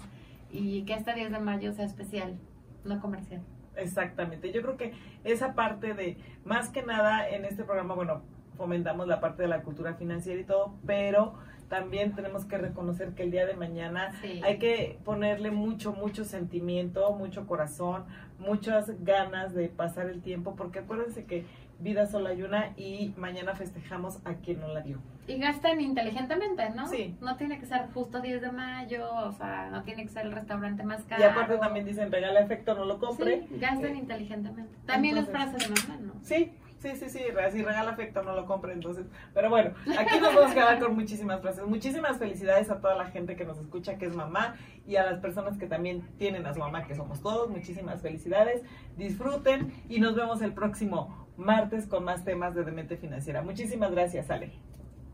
[0.51, 2.37] y que este 10 de mayo sea especial,
[2.83, 3.41] no comercial.
[3.75, 8.23] Exactamente, yo creo que esa parte de, más que nada en este programa, bueno,
[8.63, 11.33] fomentamos la parte de la cultura financiera y todo, pero
[11.69, 14.41] también tenemos que reconocer que el día de mañana Sí.
[14.43, 18.03] hay que ponerle mucho, mucho sentimiento, mucho corazón,
[18.37, 21.45] muchas ganas de pasar el tiempo, porque acuérdense que
[21.79, 24.97] vida solo hay una y mañana festejamos a quien no la dio.
[25.27, 26.87] Y gasten inteligentemente, ¿no?
[26.87, 27.15] Sí.
[27.21, 30.33] No tiene que ser justo 10 de mayo, o sea, no tiene que ser el
[30.33, 31.21] restaurante más caro.
[31.21, 33.45] Y aparte también dicen, regala efecto, no lo compre.
[33.47, 34.73] Sí, gasten Eh, inteligentemente.
[34.85, 36.13] También entonces- es frase de mamá, ¿no?
[36.23, 37.19] Sí, sí, sí, sí,
[37.51, 39.05] si regala afecto no lo compre, entonces.
[39.33, 41.65] Pero bueno, aquí nos vamos a quedar con muchísimas frases.
[41.65, 44.55] Muchísimas felicidades a toda la gente que nos escucha, que es mamá,
[44.87, 47.49] y a las personas que también tienen a su mamá, que somos todos.
[47.49, 48.63] Muchísimas felicidades,
[48.97, 53.41] disfruten y nos vemos el próximo martes con más temas de Demente Financiera.
[53.41, 54.51] Muchísimas gracias, Ale.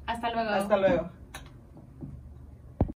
[0.05, 0.49] Hasta luego.
[0.49, 1.24] Hasta luego.